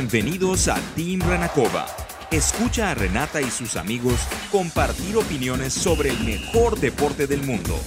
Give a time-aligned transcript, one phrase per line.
[0.00, 1.84] Bienvenidos a Team Renacova.
[2.30, 4.14] Escucha a Renata y sus amigos
[4.50, 7.78] compartir opiniones sobre el mejor deporte del mundo.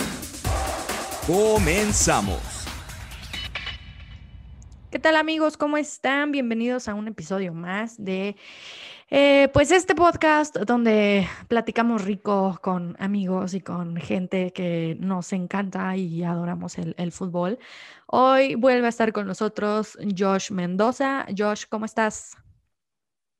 [1.26, 2.40] Comenzamos.
[4.92, 5.58] ¿Qué tal amigos?
[5.58, 6.32] ¿Cómo están?
[6.32, 8.36] Bienvenidos a un episodio más de
[9.16, 15.96] eh, pues este podcast donde platicamos rico con amigos y con gente que nos encanta
[15.96, 17.60] y adoramos el, fútbol.
[18.08, 21.28] Hoy vuelve a estar con nosotros Josh Mendoza.
[21.38, 22.36] Josh, ¿cómo estás?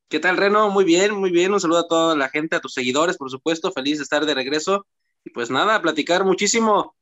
[0.10, 0.70] ¿Qué tal, Reno?
[0.70, 1.52] Muy bien, muy bien.
[1.52, 3.72] Un saludo a toda la gente, a tus seguidores, por supuesto.
[3.72, 4.86] Feliz de estar de regreso.
[5.26, 6.96] Y pues nada, platicar muchísimo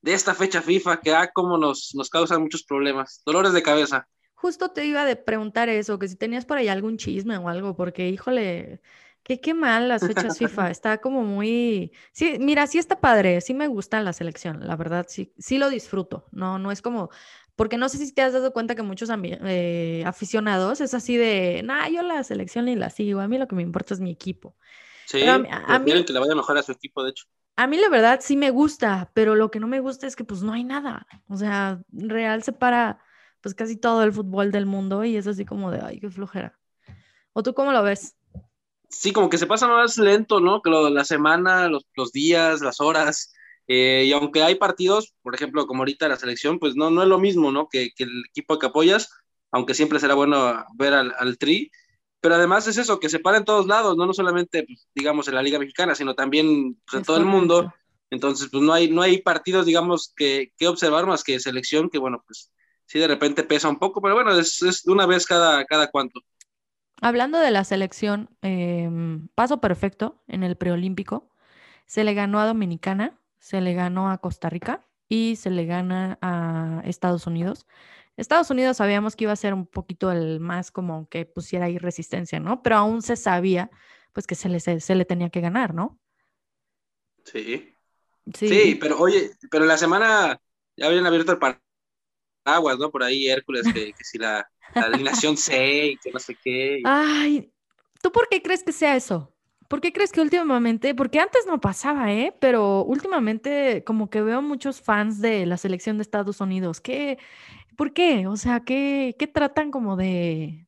[0.00, 4.06] de esta fecha FIFA que, ah, como nos, nos causan muchos problemas, dolores de cabeza.
[4.42, 7.76] Justo te iba a preguntar eso, que si tenías por ahí algún chisme o algo,
[7.76, 8.80] porque híjole,
[9.22, 11.92] qué, qué mal las fechas FIFA, está como muy...
[12.10, 15.70] Sí, mira, sí está padre, sí me gusta la selección, la verdad, sí, sí lo
[15.70, 17.10] disfruto, no, no es como...
[17.54, 21.62] Porque no sé si te has dado cuenta que muchos eh, aficionados es así de,
[21.62, 24.10] nah, yo la selección ni la sigo, a mí lo que me importa es mi
[24.10, 24.56] equipo.
[25.06, 27.26] Sí, a, a mí, que le vaya mejor a su equipo, de hecho.
[27.54, 30.24] A mí la verdad sí me gusta, pero lo que no me gusta es que
[30.24, 31.06] pues no hay nada.
[31.28, 32.98] O sea, Real se para
[33.42, 36.58] pues casi todo el fútbol del mundo y es así como de, ay, qué flojera.
[37.32, 38.16] ¿O tú cómo lo ves?
[38.88, 40.62] Sí, como que se pasa más lento, ¿no?
[40.62, 43.34] Que lo, la semana, los, los días, las horas.
[43.66, 47.08] Eh, y aunque hay partidos, por ejemplo, como ahorita la selección, pues no, no es
[47.08, 47.68] lo mismo, ¿no?
[47.68, 49.10] Que, que el equipo que apoyas,
[49.50, 51.70] aunque siempre será bueno ver al, al, tri.
[52.20, 55.26] Pero además es eso, que se para en todos lados, no, no solamente, pues, digamos,
[55.26, 57.72] en la Liga Mexicana, sino también pues, en todo el mundo.
[58.10, 61.98] Entonces, pues no hay, no hay partidos, digamos, que, que observar más que selección, que
[61.98, 62.52] bueno, pues
[62.92, 66.20] sí de repente pesa un poco, pero bueno, es, es una vez cada, cada cuánto.
[67.00, 68.86] Hablando de la selección, eh,
[69.34, 71.30] paso perfecto en el preolímpico.
[71.86, 76.18] Se le ganó a Dominicana, se le ganó a Costa Rica y se le gana
[76.20, 77.66] a Estados Unidos.
[78.18, 81.78] Estados Unidos sabíamos que iba a ser un poquito el más como que pusiera ahí
[81.78, 82.62] resistencia, ¿no?
[82.62, 83.70] Pero aún se sabía
[84.12, 85.98] pues que se le, se, se le tenía que ganar, ¿no?
[87.24, 87.74] Sí.
[88.34, 88.48] sí.
[88.48, 90.38] Sí, pero oye, pero la semana
[90.76, 91.71] ya habían abierto el partido
[92.44, 92.90] aguas, ¿no?
[92.90, 96.80] Por ahí Hércules, que, que si la, la alineación C y que no sé qué.
[96.84, 97.52] Ay,
[98.02, 99.28] ¿tú por qué crees que sea eso?
[99.68, 102.36] ¿Por qué crees que últimamente, porque antes no pasaba, ¿eh?
[102.40, 106.82] Pero últimamente como que veo muchos fans de la selección de Estados Unidos.
[106.82, 107.16] ¿Qué?
[107.76, 108.26] ¿Por qué?
[108.26, 110.66] O sea, ¿qué, qué tratan como de,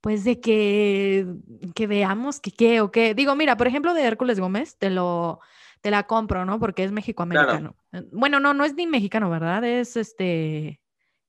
[0.00, 1.26] pues de que,
[1.74, 3.14] que veamos que qué o qué?
[3.14, 5.40] Digo, mira, por ejemplo, de Hércules Gómez, te lo,
[5.82, 6.58] te la compro, ¿no?
[6.58, 7.76] Porque es mexicoamericano.
[7.90, 8.08] Claro.
[8.10, 9.62] Bueno, no, no es ni mexicano, ¿verdad?
[9.64, 10.80] Es este,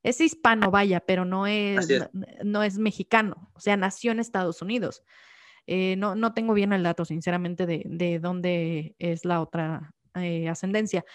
[0.04, 2.10] es hispano, vaya, pero no es, es.
[2.14, 5.04] No, no, es mexicano, o sea, nació en Estados Unidos.
[5.68, 10.50] Eh, no, no, tengo bien el dato, sinceramente, de, de dónde es la otra eh,
[10.50, 11.06] ascendencia.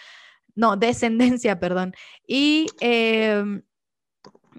[0.54, 1.94] No, descendencia, perdón.
[2.26, 3.44] Y eh,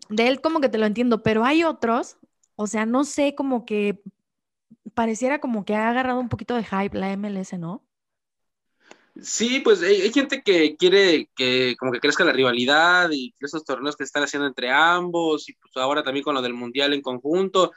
[0.09, 2.17] de él como que te lo entiendo, pero hay otros,
[2.55, 4.01] o sea, no sé, como que
[4.93, 7.86] pareciera como que ha agarrado un poquito de hype la MLS, ¿no?
[9.21, 13.95] Sí, pues hay, gente que quiere que como que crezca la rivalidad y esos torneos
[13.95, 17.71] que están haciendo entre ambos y pues ahora también con lo del mundial en conjunto,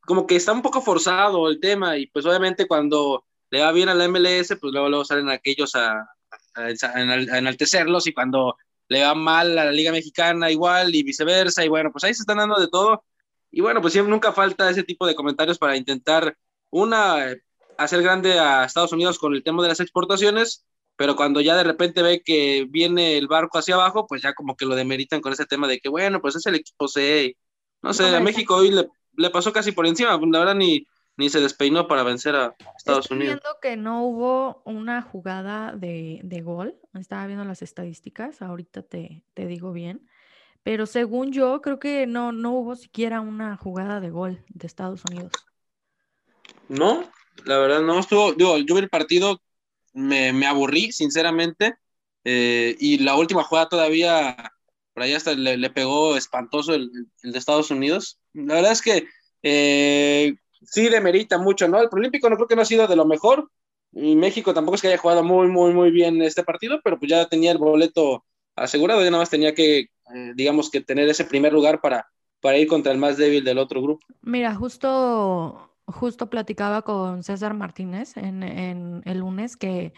[0.00, 3.88] como que está un poco forzado el tema y pues obviamente cuando le va bien
[3.88, 5.92] a la MLS, pues luego, luego salen aquellos a,
[6.54, 7.02] a, a,
[7.38, 8.56] enaltecerlos y cuando
[8.88, 12.22] le va mal a la Liga Mexicana igual y viceversa y bueno, pues ahí se
[12.22, 13.04] están dando de todo.
[13.50, 16.36] Y bueno, pues siempre nunca falta ese tipo de comentarios para intentar
[16.70, 17.34] una
[17.78, 20.64] hacer grande a Estados Unidos con el tema de las exportaciones
[20.96, 24.56] pero cuando ya de repente ve que viene el barco hacia abajo, pues ya como
[24.56, 27.36] que lo demeritan con ese tema de que, bueno, pues es el equipo C.
[27.82, 31.28] No sé, a México hoy le, le pasó casi por encima, la verdad ni, ni
[31.30, 33.40] se despeinó para vencer a Estados Estoy Unidos.
[33.42, 39.22] viendo que no hubo una jugada de, de, gol, estaba viendo las estadísticas, ahorita te,
[39.34, 40.08] te, digo bien,
[40.62, 45.02] pero según yo creo que no, no hubo siquiera una jugada de gol de Estados
[45.10, 45.32] Unidos.
[46.68, 47.04] No,
[47.44, 49.40] la verdad no estuvo, digo, yo vi el partido,
[49.94, 51.76] me, me aburrí, sinceramente.
[52.24, 54.52] Eh, y la última jugada todavía,
[54.92, 56.90] por ahí hasta le, le pegó espantoso el,
[57.22, 58.18] el, de Estados Unidos.
[58.32, 59.06] La verdad es que
[59.42, 61.80] eh, sí demerita mucho, ¿no?
[61.80, 63.50] El Olímpico no creo que no ha sido de lo mejor.
[63.92, 67.10] Y México tampoco es que haya jugado muy, muy, muy bien este partido, pero pues
[67.10, 68.24] ya tenía el boleto
[68.56, 72.06] asegurado, ya nada más tenía que, eh, digamos que tener ese primer lugar para,
[72.40, 74.04] para ir contra el más débil del otro grupo.
[74.22, 79.92] Mira, justo justo platicaba con César Martínez en, en el lunes que,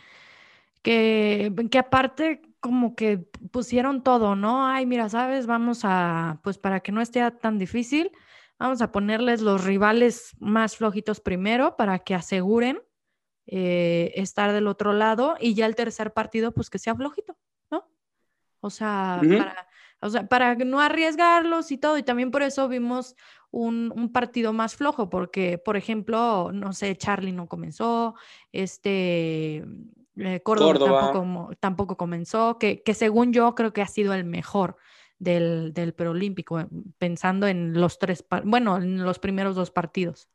[0.82, 3.18] que, que, aparte como que
[3.50, 4.66] pusieron todo, ¿no?
[4.66, 8.10] Ay, mira, sabes, vamos a, pues para que no esté tan difícil,
[8.58, 12.80] vamos a ponerles los rivales más flojitos primero para que aseguren
[13.46, 17.36] eh, estar del otro lado y ya el tercer partido, pues que sea flojito,
[17.70, 17.88] ¿no?
[18.60, 19.38] O sea, uh -huh.
[19.38, 19.68] para
[20.06, 21.98] O sea, para no arriesgarlos y todo.
[21.98, 23.16] Y también por eso vimos
[23.50, 28.14] un, partido más flojo, porque, por ejemplo, no sé, Charlie no comenzó,
[28.52, 29.64] este
[30.16, 31.12] eh, Córdoba,
[31.60, 34.76] Tampoco, comenzó, que, que, según yo creo que ha sido el mejor
[35.18, 36.66] del, del preolímpico, eh,
[36.98, 40.28] pensando en los tres, bueno, en los primeros dos partidos.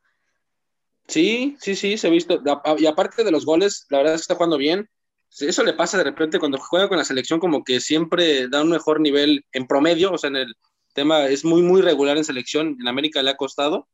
[1.08, 2.40] Sí, sí, sí, se ha visto.
[2.78, 4.88] Y aparte de los goles, la verdad es que está jugando bien.
[5.40, 8.70] Eso le pasa de repente cuando juega con la selección, como que siempre da un
[8.70, 10.56] mejor nivel en promedio, o sea, en el
[10.92, 12.76] tema es muy, muy regular en selección.
[12.80, 13.88] En América le ha costado.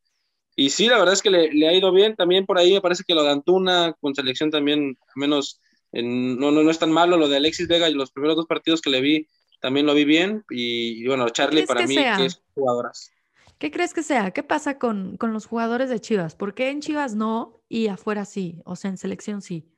[0.56, 2.16] Y sí, la verdad es que le, ha ido bien.
[2.16, 5.60] También por ahí me parece que lo de Antuna con selección también, al menos,
[5.92, 7.16] no, no, no es tan malo.
[7.16, 9.28] Lo de Alexis Vega y los primeros dos partidos que le vi,
[9.60, 10.44] también lo vi bien.
[10.50, 13.12] Y, bueno, Charlie para mí, que es jugadoras.
[13.58, 14.30] ¿Qué crees que sea?
[14.32, 16.36] ¿Qué pasa con, con los jugadores de Chivas?
[16.36, 18.60] ¿Por qué en Chivas no y afuera sí?
[18.64, 19.68] O sea, en selección sí.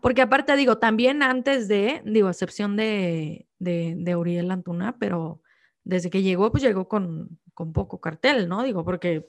[0.00, 5.42] Porque aparte digo, también antes de, digo, excepción de, de, de Uriel Antuna, pero
[5.84, 8.62] desde que llegó, pues llegó con, con poco cartel, ¿no?
[8.62, 9.28] Digo, porque,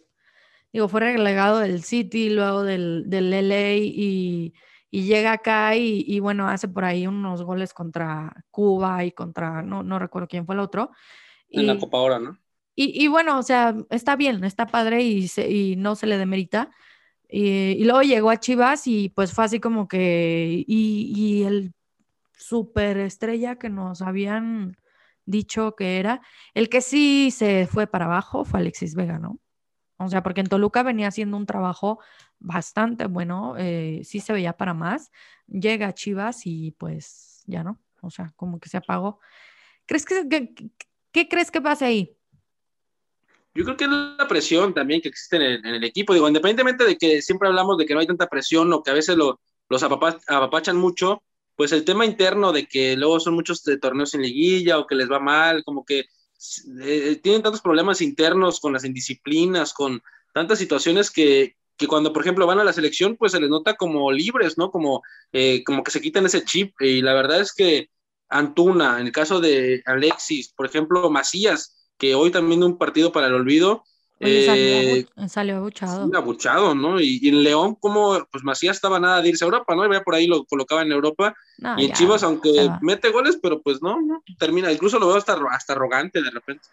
[0.73, 4.53] digo, fue relegado del City, luego del, del LA y,
[4.89, 9.61] y llega acá y, y, bueno, hace por ahí unos goles contra Cuba y contra,
[9.61, 10.91] no, no recuerdo quién fue el otro.
[11.49, 12.37] En la Copa ahora, ¿no?
[12.75, 16.17] Y, y, bueno, o sea, está bien, está padre y, se, y no se le
[16.17, 16.69] demerita.
[17.29, 21.73] Y, y, luego llegó a Chivas y pues fue así como que, y, y el
[22.37, 24.77] super estrella que nos habían
[25.25, 26.21] dicho que era,
[26.53, 29.39] el que sí se fue para abajo fue Alexis Vega, ¿no?
[29.97, 31.99] O sea, porque en Toluca venía haciendo un trabajo
[32.39, 35.11] bastante bueno, eh, sí se veía para más,
[35.47, 39.19] llega a Chivas y pues ya no, o sea, como que se apagó.
[39.85, 40.53] ¿Crees que
[41.11, 42.16] qué crees que pasa ahí?
[43.57, 46.13] Yo creo que es la presión también que existe en el, equipo.
[46.13, 48.93] Digo, independientemente de que siempre hablamos de que no hay tanta presión o que a
[48.93, 51.23] veces los apapachan mucho,
[51.55, 54.93] pues el tema interno de que luego son muchos de torneos en liguilla o que
[54.93, 56.05] les va mal, como que
[56.83, 60.03] eh, tienen tantos problemas internos con las indisciplinas, con
[60.35, 63.75] tantas situaciones que, que, cuando, por ejemplo, van a la selección, pues se les nota
[63.75, 64.69] como libres, ¿no?
[64.69, 65.01] Como,
[65.31, 66.79] eh, como que se quitan ese chip.
[66.79, 67.89] Y la verdad es que
[68.29, 73.27] Antuna, en el caso de Alexis, por ejemplo, Macías, que hoy también un partido para
[73.27, 73.83] el olvido.
[74.19, 76.09] Eh, salió, abuchado.
[76.15, 76.99] abuchado, ¿no?
[76.99, 79.85] Y, en León, como pues Macías estaba nada de irse a Europa, ¿no?
[79.85, 81.35] Y por ahí lo colocaba en Europa.
[81.77, 84.71] y en Chivas, aunque mete goles, pero pues no, no, termina.
[84.71, 86.67] Incluso lo veo hasta, hasta arrogante de repente.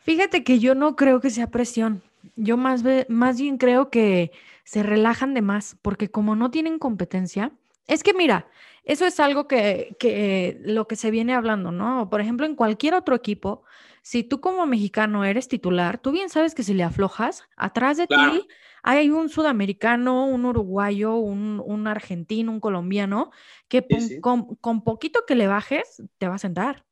[0.00, 2.02] Fíjate que yo no creo que sea presión.
[2.36, 4.32] Yo más, más bien creo que
[4.64, 7.52] se relajan de más, porque como no tienen competencia,
[7.86, 8.46] es que mira,
[8.84, 12.08] eso es algo que, que lo que se viene hablando, ¿no?
[12.10, 13.64] Por ejemplo, en cualquier otro equipo,
[14.06, 18.06] si tú como mexicano eres titular, tú bien sabes que si le aflojas, atrás de
[18.06, 18.46] ti
[18.84, 23.32] hay un sudamericano, un uruguayo, un, argentino, un colombiano,
[23.66, 23.84] que
[24.20, 26.86] Con, poquito que le bajes, te va a sentar.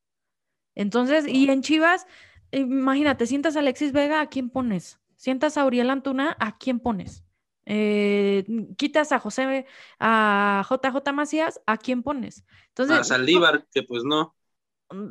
[0.75, 2.09] Entonces, y en Chivas,
[2.51, 4.99] imagínate, sientas a Alexis Vega, ¿a quién pones?
[5.15, 7.25] Sientas a Uriel Antuna, ¿a quién pones?
[7.65, 8.45] Eh,
[8.77, 9.67] quitas a José,
[10.01, 12.45] a JJ Macías, ¿a quién pones?
[12.71, 14.35] Entonces, a Saldívar, que pues no.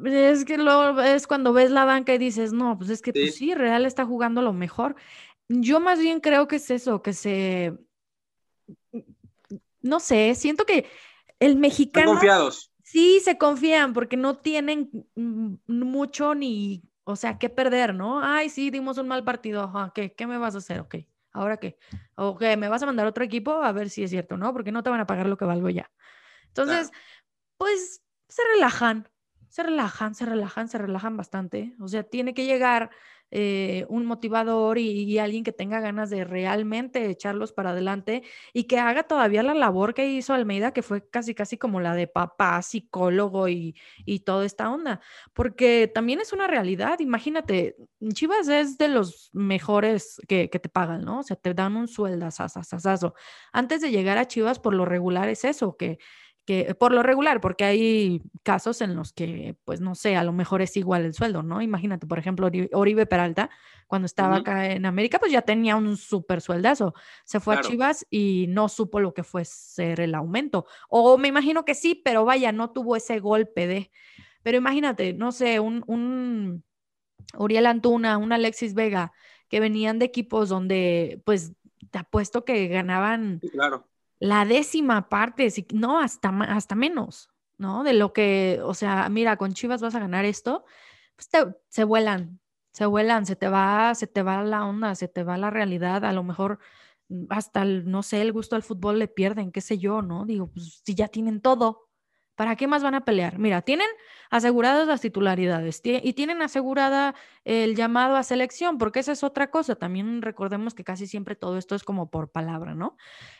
[0.06, 3.36] Es que luego es cuando ves la banca y dices, no, pues es que pues
[3.36, 3.54] sí.
[3.54, 4.96] Real está jugando lo mejor.
[5.50, 7.78] Yo más bien creo que es eso, que se,
[9.81, 10.88] no sé, siento que
[11.40, 12.06] el mexicano...
[12.06, 12.72] Están confiados.
[12.84, 14.90] Sí, se confían porque no tienen
[15.68, 18.24] mucho ni, o sea, qué perder, ¿no?
[18.24, 20.80] Ay, sí, dimos un mal partido, ¿qué, ¿qué me vas a hacer?
[20.80, 20.96] Ok,
[21.32, 21.77] ¿ahora qué?
[22.15, 23.51] Ok, ¿me vas a mandar otro equipo?
[23.63, 24.53] A ver si es cierto, ¿no?
[24.53, 25.92] Porque no te van a pagar lo que valgo ya.
[26.48, 26.92] Entonces,
[27.58, 29.10] pues se relajan,
[29.53, 31.75] se relajan, se relajan, se relajan bastante.
[31.79, 32.89] O sea, tiene que llegar
[33.29, 38.79] eh, un motivador y, alguien que tenga ganas de realmente echarlos para adelante y que
[38.79, 42.63] haga todavía la labor que hizo Almeida, que fue casi, casi como la de papá,
[42.63, 45.01] psicólogo y, y toda esta onda.
[45.33, 47.00] Porque también es una realidad.
[47.00, 47.75] Imagínate,
[48.12, 51.19] Chivas es de los mejores que, que te pagan, ¿no?
[51.19, 52.27] O sea, te dan un sueldo,
[53.51, 56.00] Antes de llegar a Chivas, por lo regular es eso, que
[56.45, 60.33] que por lo regular, porque hay casos en los que, pues no sé, a lo
[60.33, 61.62] mejor es igual el sueldo, ¿no?
[61.62, 63.50] Imagínate, por ejemplo, Oribe Peralta,
[63.88, 66.93] cuando estaba acá en América, pues ya tenía un súper sueldazo.
[67.23, 70.65] Se fue a Chivas y no supo lo que fue ser el aumento.
[70.89, 73.91] O me imagino que sí, pero vaya, no tuvo ese golpe de...
[74.41, 76.65] Pero imagínate, no sé, un, un
[77.38, 79.13] Uriel Antuna, un Alexis Vega,
[79.47, 81.53] que venían de equipos donde, pues,
[81.89, 83.39] te apuesto que ganaban...
[83.51, 83.88] claro
[84.24, 87.84] la décima parte, no, hasta, hasta menos, ¿no?
[87.84, 90.63] De lo que, o sea, mira, con Chivas vas a ganar esto,
[91.18, 91.30] pues
[91.68, 92.39] se vuelan,
[92.72, 96.06] se vuelan, se te va, se te va la onda, se te va la realidad,
[96.06, 96.60] a lo mejor
[97.10, 100.25] mm, hasta, el, no sé, el gusto al fútbol le pierden, qué sé yo, ¿no?
[100.25, 101.89] Digo, pues si ya tienen todo,
[102.36, 103.38] ¿Para qué más van a pelear?
[103.38, 103.88] Mira, tienen
[104.32, 107.13] aseguradas las titularidades y tienen asegurada
[107.46, 109.75] el llamado a selección, porque esa es otra cosa.
[109.75, 112.98] También recordemos que casi siempre todo esto es como por palabra, ¿no?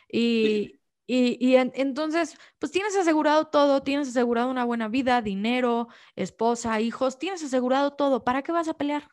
[0.08, 7.18] Y, y, entonces, pues tienes asegurado todo, tienes asegurado una buena vida, dinero, esposa, hijos,
[7.18, 8.22] tienes asegurado todo.
[8.22, 9.08] ¿Para qué vas a pelear?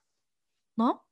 [0.75, 1.05] ¿No?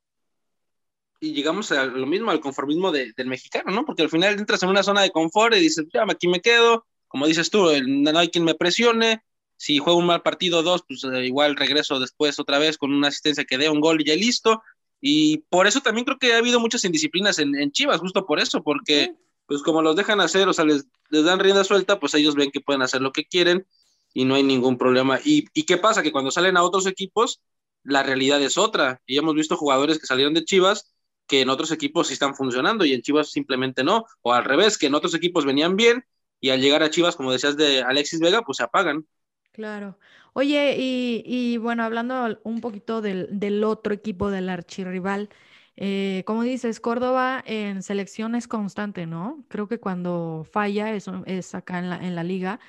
[1.21, 3.85] y llegamos a lo mismo, al conformismo del mexicano, ¿no?
[3.85, 6.85] Porque al final entras en una zona de confort y dices, ya, aquí me quedo,
[7.09, 9.21] como dices tú, no hay quien me presione,
[9.57, 13.09] si juego un mal partido dos, pues eh, igual regreso después otra vez con una
[13.09, 14.63] asistencia que dé un gol y ya listo.
[15.01, 18.63] Y por eso también creo que ha habido muchas indisciplinas en, Chivas, justo por eso,
[18.63, 19.13] porque
[19.47, 22.51] pues como los dejan hacer, o sea, les, les, dan rienda suelta, pues ellos ven
[22.51, 23.65] que pueden hacer lo que quieren
[24.13, 25.19] y no hay ningún problema.
[25.23, 26.03] ¿Y, ¿Y qué pasa?
[26.03, 27.41] Que cuando salen a otros equipos,
[27.83, 29.01] la realidad es otra.
[29.05, 30.93] Y hemos visto jugadores que salieron de Chivas
[31.29, 34.77] que en otros equipos sí están funcionando y en Chivas simplemente no, o al revés,
[34.77, 36.03] que en otros equipos venían bien
[36.39, 39.05] y al llegar a Chivas, como decías de Alexis Vega, pues se apagan.
[39.51, 39.97] Claro.
[40.33, 45.29] Oye, y, bueno, hablando un poquito del, otro equipo del archirrival,
[45.75, 49.43] eh, como dices, Córdoba en selección es constante, ¿no?
[49.49, 52.59] Creo que cuando falla es, es acá en la, en la liga,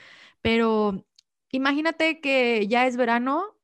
[0.42, 1.04] pero
[1.50, 3.56] imagínate que ya es verano,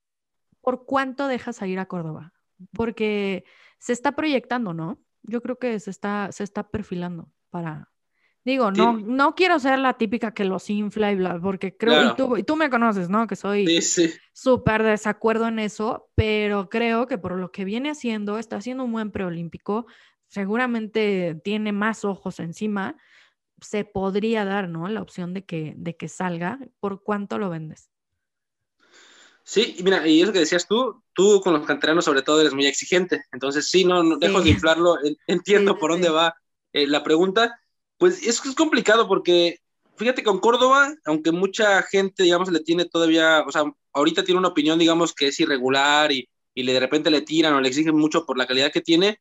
[0.60, 2.32] ¿por cuánto dejas a ir a Córdoba?
[2.72, 3.44] Porque
[3.78, 5.00] se está proyectando, ¿no?
[5.22, 7.90] Yo creo que se está, se está perfilando para...
[8.46, 12.44] Digo, no, no quiero ser la típica que los infla y bla, porque creo, y,
[12.44, 13.26] tú, me conoces, ¿no?
[13.26, 13.66] Que soy
[14.32, 18.92] súper desacuerdo en eso, pero creo que por lo que viene haciendo, está haciendo un
[18.92, 19.86] buen preolímpico,
[20.28, 22.96] seguramente tiene más ojos encima,
[23.60, 24.86] se podría dar, ¿no?
[24.86, 26.60] La opción de que, de que salga.
[26.78, 27.90] ¿Por cuánto lo vendes?
[29.42, 32.54] Sí, y mira, y eso que decías tú, tú con los canteranos sobre todo eres
[32.54, 36.36] muy exigente, entonces sí, no, no dejo de inflarlo, entiendo por dónde va
[36.72, 37.60] eh, la pregunta,
[37.98, 39.60] pues es, es complicado porque
[39.96, 44.48] fíjate con Córdoba, aunque mucha gente, digamos, le tiene todavía, o sea, ahorita tiene una
[44.48, 48.26] opinión, digamos, que es irregular y, y de repente le tiran o le exigen mucho
[48.26, 49.20] por la calidad que tiene,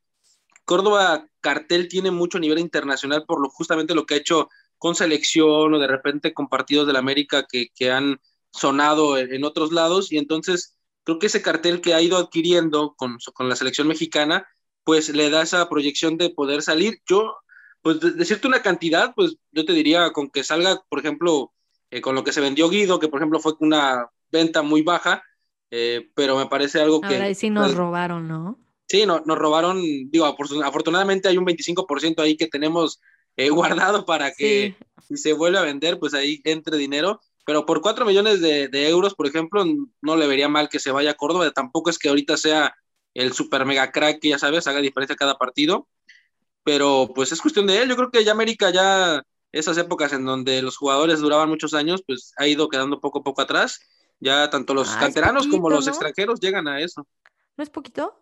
[0.65, 5.74] Córdoba cartel tiene mucho nivel internacional por lo justamente lo que ha hecho con selección
[5.74, 8.20] o de repente con partidos de la América que, que han
[8.51, 13.17] sonado en, otros lados y entonces creo que ese cartel que ha ido adquiriendo con,
[13.34, 14.48] con la selección mexicana,
[14.84, 17.00] pues le da esa proyección de poder salir.
[17.08, 17.36] Yo,
[17.86, 21.54] pues decirte una cantidad, pues yo te diría con que salga, por ejemplo,
[21.92, 25.22] eh, con lo que se vendió Guido, que por ejemplo fue una venta muy baja,
[25.70, 27.13] eh, pero me parece algo que...
[27.13, 28.60] Ahora sí nos robaron, ¿no?
[28.88, 33.00] Sí, no, nos robaron, digo, afortunadamente hay un 25% ahí que tenemos
[33.38, 33.50] eh,
[33.84, 34.75] guardado para que
[35.08, 39.13] si se vuelve a vender, pues ahí entre dinero pero por 4 millones de, euros,
[39.13, 39.63] por ejemplo,
[40.01, 41.51] no le vería mal que se vaya a Córdoba.
[41.51, 42.74] Tampoco es que ahorita sea
[43.13, 45.88] el super mega crack que ya sabes, haga diferencia cada partido.
[46.66, 47.90] Pero pues es cuestión de él.
[47.90, 52.04] Yo creo que ya América, ya esas épocas en donde los jugadores duraban muchos años,
[52.06, 53.80] pues ha ido quedando poco a poco atrás.
[54.20, 57.08] Ya tanto los ah, canteranos como los extranjeros llegan a eso.
[57.56, 58.20] ¿No es poquito?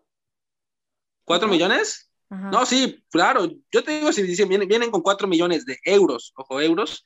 [1.23, 2.11] ¿Cuatro millones?
[2.29, 3.47] No, sí, claro.
[3.71, 7.05] Yo te digo, si dicen, vienen, vienen con 4 millones de euros, ojo, euros,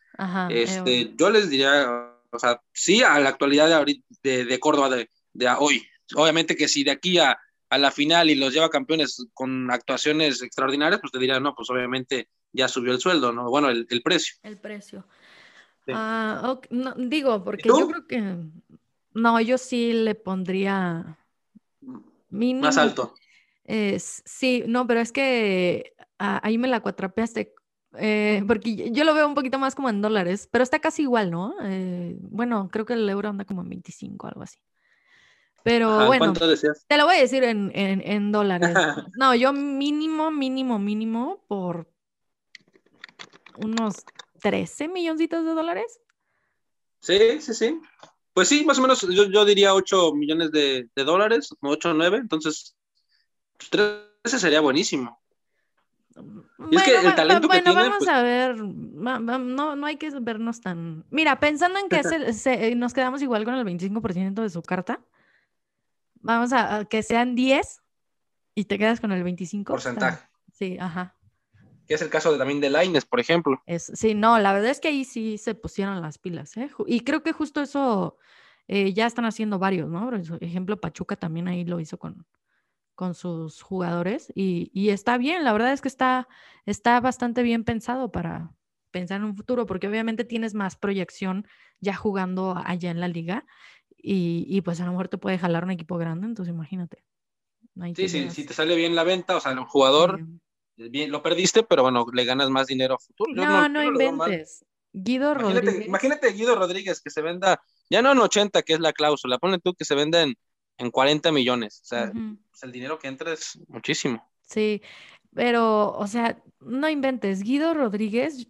[0.50, 3.86] este, yo les diría, o sea, sí a la actualidad
[4.24, 5.86] de, de, Córdoba de, de, hoy.
[6.16, 7.38] Obviamente que si de aquí a,
[7.70, 11.70] a, la final y los lleva campeones con actuaciones extraordinarias, pues te diría, no, pues
[11.70, 13.50] obviamente ya subió el sueldo, ¿no?
[13.50, 14.36] Bueno, el, el precio.
[14.44, 15.06] El precio.
[15.90, 16.60] Ah,
[16.98, 18.36] digo, porque yo creo que,
[19.14, 21.18] no, yo sí le pondría...
[22.30, 23.14] Más alto
[24.00, 27.54] sí, no, pero es que ah, ahí me la cuatrapeaste,
[27.98, 31.32] eh, porque yo lo veo un poquito más como en dólares, pero está casi igual,
[31.32, 31.54] ¿no?
[31.64, 34.60] Eh, bueno, creo que el euro anda como en 25, algo así.
[35.64, 38.70] Pero bueno, te lo voy a decir en, en dólares.
[39.18, 41.90] no, yo mínimo, mínimo, mínimo por
[43.58, 44.06] unos
[44.42, 46.00] 13 milloncitos de dólares.
[47.00, 47.82] Sí, sí, sí.
[48.34, 51.94] Pues sí, más o menos yo, yo diría 8 millones de, de dólares, 8 o
[51.94, 52.76] 9, entonces
[53.72, 55.20] 13 sería buenísimo.
[56.72, 60.62] es que el talento que tiene, vamos pues a ver, no, no hay que vernos
[60.62, 61.04] tan...
[61.10, 65.00] Mira, pensando en que se, nos quedamos igual con el 25% de su carta,
[66.22, 67.82] vamos a, que sean 10
[68.56, 69.66] y te quedas con el 25%.
[69.66, 70.28] Porcentaje.
[70.54, 71.16] Sí, ajá.
[71.88, 73.62] Que es el caso de, también de Laines, por ejemplo.
[73.66, 76.70] Es, sí, no, la verdad es que ahí sí se pusieron las pilas, ¿eh?
[76.86, 78.18] Y creo que justo eso
[78.68, 80.06] eh, ya están haciendo varios, ¿no?
[80.06, 82.26] Por ejemplo, Pachuca también ahí lo hizo con,
[82.98, 86.28] con sus jugadores y, está bien, la verdad es que está,
[86.66, 88.52] está bastante bien pensado para
[88.90, 91.48] pensar en un futuro, porque obviamente tienes más proyección
[91.80, 93.46] ya jugando allá en la liga
[94.00, 97.04] y, pues a lo mejor te puede jalar un equipo grande, entonces imagínate.
[97.96, 100.22] sí, sí, si te sale bien la venta, o sea, el jugador,
[100.76, 103.32] bien, lo perdiste, pero bueno, le ganas más dinero a futuro.
[103.34, 104.66] no, no, inventes.
[104.94, 105.88] Guido imagínate, Rodríguez.
[105.88, 109.60] Imagínate Guido Rodríguez que se venda ya no en 80, que es la cláusula, ponle
[109.60, 110.36] tú que se venden
[110.78, 111.82] en 40 millones.
[111.84, 114.28] O sea, pues, el dinero que entra es muchísimo.
[114.42, 114.82] Sí,
[115.36, 117.44] pero, o sea, no inventes.
[117.44, 118.48] Guido Rodríguez,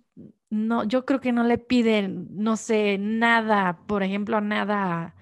[0.50, 5.17] no, yo creo que no le piden, no sé, nada, por ejemplo, nada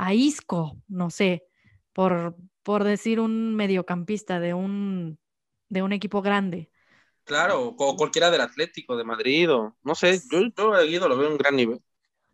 [0.00, 1.44] a Isco, no sé,
[1.92, 5.18] por, por decir un mediocampista de un,
[5.68, 6.70] de un equipo grande.
[7.24, 11.18] Claro, o cualquiera del Atlético de Madrid, o no sé, yo, yo a Guido lo
[11.18, 11.82] veo en un gran nivel.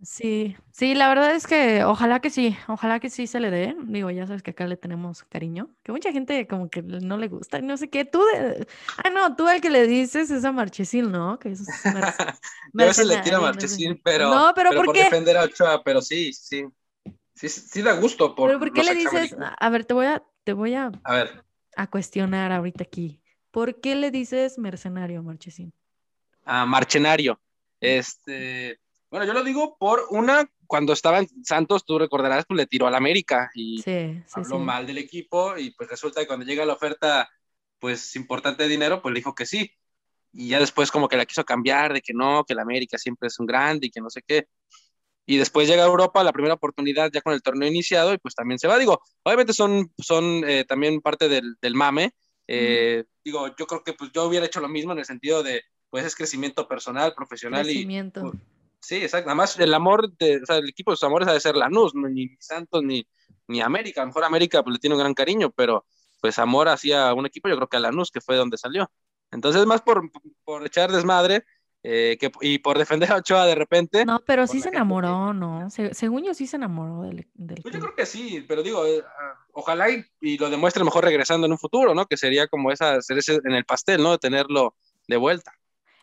[0.00, 3.74] Sí, sí, la verdad es que ojalá que sí, ojalá que sí se le dé.
[3.86, 7.26] Digo, ya sabes que acá le tenemos cariño, que mucha gente como que no le
[7.28, 8.04] gusta, no sé qué.
[8.04, 8.66] Tú, de...
[9.02, 11.38] ah, no, tú el que le dices es a Marchesín, ¿no?
[11.40, 12.38] Que es a
[12.74, 15.04] veces le tiro a Marchesín, pero, no, pero, ¿por, qué?
[15.04, 16.64] defender a Ochoa, pero sí, sí,
[17.36, 18.34] sí, sí da gusto.
[18.34, 19.36] Por pero ¿por qué le dices?
[19.38, 21.44] A ver, te voy a, te voy a, a ver,
[21.76, 23.22] a cuestionar ahorita aquí.
[23.52, 25.72] ¿Por qué le dices mercenario Marchesín?
[26.44, 27.40] A Marchenario,
[27.80, 32.66] este bueno, yo lo digo por una, cuando estaba en Santos, tú recordarás, pues le
[32.66, 33.82] tiró al América y
[34.32, 37.28] habló mal del equipo y pues resulta que cuando llega la oferta,
[37.78, 39.70] pues importante de dinero, pues le dijo que sí.
[40.32, 43.28] Y ya después como que la quiso cambiar, de que no, que el América siempre
[43.28, 44.48] es un grande y que no sé qué.
[45.26, 48.34] Y después llega a Europa la primera oportunidad ya con el torneo iniciado y pues
[48.34, 48.78] también se va.
[48.78, 52.12] Digo, obviamente son, son eh, también parte del, del mame.
[52.46, 55.62] Eh, digo, yo creo que pues yo hubiera hecho lo mismo en el sentido de,
[55.90, 58.20] pues es crecimiento personal, profesional crecimiento.
[58.20, 58.22] y...
[58.22, 58.34] Pues,
[58.86, 59.30] Sí, exacto.
[59.30, 61.92] Además, el amor, de, o sea, el equipo de sus amores ha de ser Lanús,
[61.94, 63.04] ni Santos ni,
[63.48, 64.00] ni América.
[64.00, 65.84] A lo mejor América pues, le tiene un gran cariño, pero
[66.20, 68.88] pues amor hacia un equipo, yo creo que a Lanús, que fue donde salió.
[69.32, 70.08] Entonces, más por,
[70.44, 71.44] por echar desmadre
[71.88, 74.04] eh, que, y por defender a Ochoa de repente.
[74.04, 75.68] No, pero sí se enamoró, ¿no?
[75.70, 77.28] según yo, sí se enamoró del.
[77.62, 79.86] pues yo creo que sí, pero digo, eh, ah, ojalá
[80.20, 82.06] y, lo demuestre mejor regresando en un futuro, ¿no?
[82.06, 84.10] Que sería como esa cereza en el pastel, ¿no?
[84.10, 84.74] De tenerlo
[85.06, 85.52] de vuelta.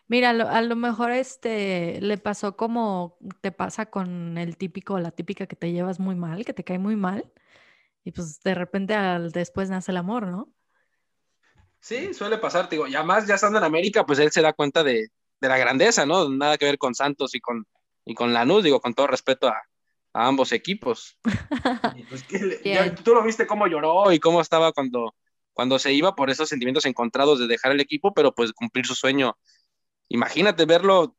[0.08, 5.46] Mira, a lo, mejor este le pasó como te pasa con el típico, la típica
[5.46, 7.30] que te llevas muy mal, que te cae muy mal,
[8.04, 10.50] y pues de repente al después nace el amor, ¿no?
[11.78, 14.82] Sí, suele pasar, digo, y además ya estando en América, pues él se da cuenta
[14.82, 16.28] de, la grandeza, ¿no?
[16.28, 17.66] Nada que ver con Santos y con,
[18.04, 19.62] y con Lanús, digo, con todo respeto a,
[20.12, 21.18] ambos equipos.
[22.08, 22.24] Pues,
[23.02, 25.14] tú lo viste cómo lloró y cómo estaba cuando,
[25.52, 28.94] cuando se iba por esos sentimientos encontrados de dejar el equipo, pero pues cumplir su
[28.94, 29.36] sueño
[30.08, 31.16] imagínate verlo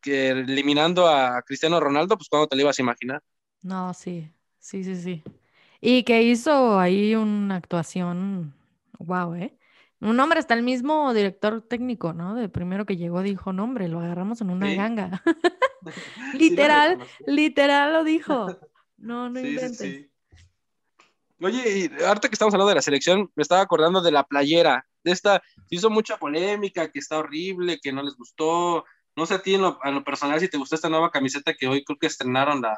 [0.00, 3.22] que eliminando a Cristiano Ronaldo, pues cuando te lo ibas a imaginar.
[3.62, 5.22] No, sí, sí, sí, sí.
[5.80, 8.54] Y que hizo ahí una actuación,
[8.98, 9.57] wow, ¿eh?
[10.00, 12.34] Un hombre, hasta el mismo director técnico, ¿no?
[12.34, 15.22] De primero que llegó dijo, no, hombre, lo agarramos en una ganga.
[16.34, 18.46] literal, literal lo dijo.
[19.00, 20.08] No, no inventes.
[21.40, 24.84] Oye, y ahorita que estamos hablando de la selección, me estaba acordando de la playera
[25.04, 28.84] de esta, se hizo mucha polémica, que está horrible, que no les gustó.
[29.14, 31.84] No sé a ti en lo, personal si te gustó esta nueva camiseta que hoy
[31.84, 32.76] creo que estrenaron la,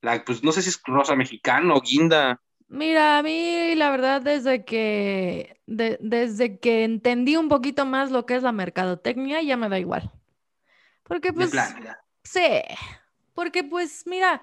[0.00, 2.40] la pues no sé si es rosa mexicano, guinda.
[2.72, 8.34] Mira, a mí la verdad desde que desde que entendí un poquito más lo que
[8.34, 10.10] es la mercadotecnia ya me da igual.
[11.02, 11.52] Porque pues
[12.24, 12.62] sí,
[13.34, 14.42] porque pues mira,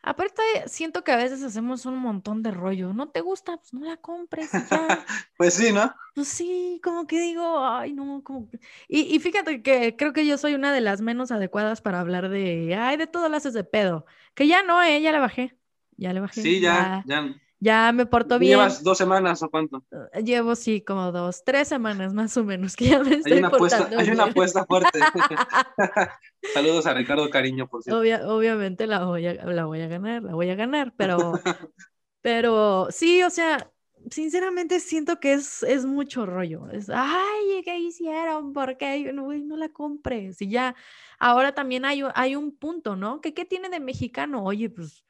[0.00, 2.92] Aparte, siento que a veces hacemos un montón de rollo.
[2.92, 3.56] ¿No te gusta?
[3.56, 5.04] Pues no la compres ya.
[5.36, 5.92] pues sí, ¿no?
[6.14, 8.48] Pues sí, como que digo, ay, no, como
[8.86, 12.28] Y, y, fíjate que creo que yo soy una de las menos adecuadas para hablar
[12.28, 14.06] de, ay, de todo lo haces de pedo.
[14.34, 15.56] Que ya no, eh, ya le bajé.
[15.96, 16.42] Ya le bajé.
[16.42, 17.24] Sí, ya, ya.
[17.24, 18.52] Ya me porto bien.
[18.52, 19.84] ¿Llevas dos semanas o cuánto?
[20.12, 23.38] Eh, llevo, sí, como dos, tres semanas más o menos que ya me estoy hay
[23.38, 24.98] una apuesta, Hay una apuesta fuerte.
[26.54, 28.00] Saludos a Ricardo Cariño, por cierto.
[28.34, 31.32] obviamente la voy, a, la voy a ganar, la voy a ganar, pero,
[32.20, 33.70] pero sí, o sea,
[34.10, 36.68] sinceramente siento que es, es mucho rollo.
[36.70, 38.52] Es, ay, ¿qué hicieron?
[38.52, 39.12] ¿Por qué?
[39.12, 40.40] No, no la compres.
[40.40, 40.76] Y ya,
[41.18, 43.20] ahora también hay, hay un punto, ¿no?
[43.20, 44.44] ¿Qué, ¿Qué tiene de mexicano?
[44.44, 45.04] Oye, pues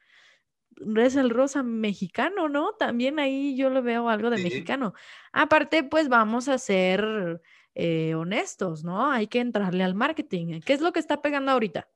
[0.96, 2.72] es el rosa mexicano, ¿no?
[2.72, 4.94] También ahí yo lo veo algo de mexicano.
[5.32, 7.40] Aparte, pues vamos a ser
[7.74, 9.10] eh, honestos, ¿no?
[9.10, 10.60] Hay que entrarle al marketing.
[10.60, 11.88] ¿Qué es lo que está pegando ahorita?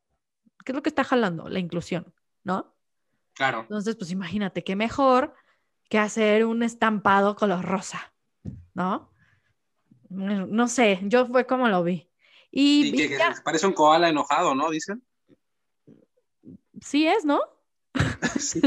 [0.64, 1.48] ¿Qué es lo que está jalando?
[1.48, 2.14] La inclusión,
[2.44, 2.74] ¿no?
[3.34, 3.60] Claro.
[3.62, 5.34] Entonces, pues imagínate, qué mejor
[5.88, 8.12] que hacer un estampado color rosa,
[8.74, 9.10] ¿no?
[10.08, 12.08] No sé, yo fue como lo vi.
[12.50, 14.70] Y, que, parece un koala enojado, ¿no?
[14.70, 15.02] Dicen.
[16.80, 17.40] Sí es, ¿no?
[18.38, 18.60] sí.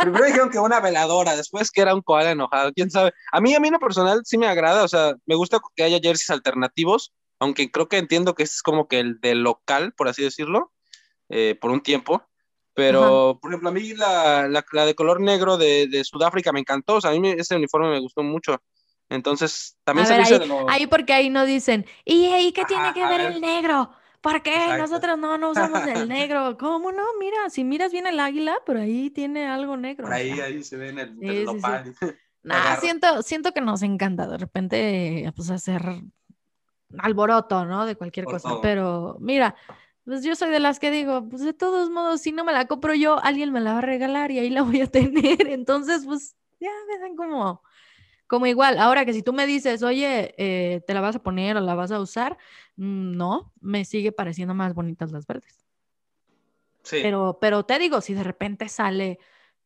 [0.00, 3.12] Primero dijeron que una veladora, después que era un koala enojado, quién sabe.
[3.32, 5.82] A mí, a mí en lo personal sí me agrada, o sea, me gusta que
[5.82, 10.08] haya jerseys alternativos, aunque creo que entiendo que es como que el de local, por
[10.08, 10.72] así decirlo,
[11.28, 12.22] eh, por un tiempo.
[12.74, 16.94] Pero, por ejemplo, a mí la, la, de color negro de, de, Sudáfrica me encantó,
[16.96, 18.62] o sea, a mí ese uniforme me gustó mucho.
[19.08, 23.20] Entonces, también se ahí, ahí porque ahí no dicen, ¿y ahí qué tiene que ver
[23.20, 23.90] el negro?
[24.20, 24.76] ¿Por qué?
[24.78, 26.56] Nosotros no, no usamos el negro.
[26.58, 27.02] ¿Cómo no?
[27.20, 30.06] Mira, si miras bien el águila, pero ahí tiene algo negro.
[30.06, 31.46] Por ahí, ahí se ve en el, sí,
[32.80, 35.82] siento, siento que nos encanta de repente pues, hacer
[36.98, 37.86] alboroto, ¿no?
[37.86, 38.60] De cualquier cosa.
[38.62, 39.54] Pero mira,
[40.04, 42.66] pues yo soy de las que digo, pues de todos modos, si no me la
[42.66, 45.48] compro yo, alguien me la va a regalar y ahí la voy a tener.
[45.48, 47.62] Entonces, pues ya me dan como,
[48.28, 48.78] como igual.
[48.78, 51.74] Ahora que si tú me dices, oye, eh, ¿te la vas a poner o la
[51.74, 52.38] vas a usar?
[52.76, 55.64] Mm, no, me sigue pareciendo más bonitas las verdes.
[56.84, 56.98] Sí.
[57.02, 59.18] Pero, pero te digo, si de repente sale,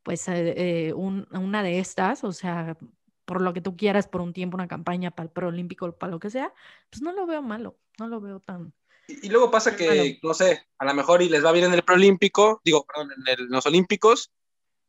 [0.03, 2.77] pues, eh, eh, una de estas, o sea,
[3.25, 6.21] por lo que tú quieras, por un tiempo, una campaña para el preolímpico, para lo
[6.21, 6.53] que sea,
[6.91, 8.73] pues no lo veo malo, no lo veo tan...
[9.09, 11.83] Y, luego pasa que, no sé, a lo mejor y les va bien en el
[11.83, 14.31] preolímpico, digo, perdón, en, los olímpicos,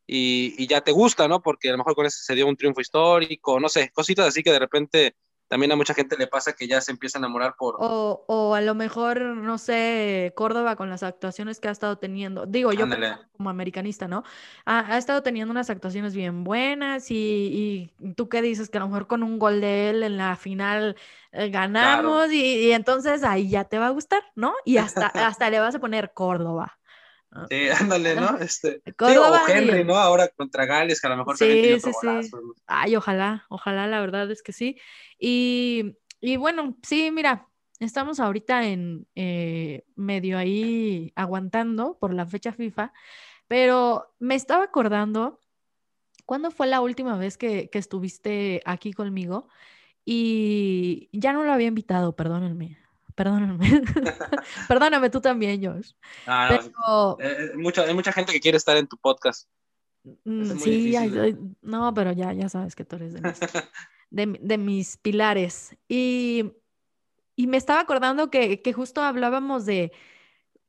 [0.06, 1.40] y, y, ya te gusta, ¿no?
[1.40, 4.42] Porque a lo mejor con eso se dio un triunfo histórico, no sé, cositas así
[4.42, 5.16] que de repente
[5.48, 7.76] también a mucha gente le pasa que ya se empieza a enamorar por...
[7.78, 12.46] O, o a lo mejor, no sé, Córdoba con las actuaciones que ha estado teniendo,
[12.46, 12.86] digo yo
[13.36, 14.24] como americanista, ¿no?
[14.64, 18.88] Ha, estado teniendo unas actuaciones bien buenas y, y, tú qué dices, que a lo
[18.88, 20.96] mejor con un gol de él en la final
[21.32, 24.54] eh, ganamos y, y, entonces ahí ya te va a gustar, ¿no?
[24.64, 26.78] Y hasta, hasta le vas a poner Córdoba.
[27.50, 28.38] Sí, ándale, ¿no?
[28.38, 29.96] Este, o Henry, ¿no?
[29.96, 32.30] Ahora contra Gales, que a lo mejor sí, sí, sí.
[32.66, 34.78] Ay, ojalá, ojalá, la verdad es que sí.
[35.18, 37.48] Y, y bueno, sí, mira,
[37.80, 42.92] estamos ahorita en eh, medio ahí aguantando por la fecha FIFA,
[43.48, 45.40] pero me estaba acordando,
[46.26, 49.48] ¿cuándo fue la última vez que, que estuviste aquí conmigo?
[50.04, 52.83] Y ya no lo había invitado, perdónenme
[53.14, 53.58] perdóname.
[54.68, 55.92] Perdóname tú también, Josh.
[56.26, 56.70] Ah, eh,
[57.20, 59.48] eh, mucha, hay mucha gente que quiere estar en tu podcast.
[60.24, 60.94] Mm, sí,
[61.62, 63.22] no, pero ya, ya sabes que tú eres de
[64.26, 65.76] mis, de, mis pilares.
[65.88, 66.52] Y,
[67.36, 69.92] y, me estaba acordando que, que, justo hablábamos de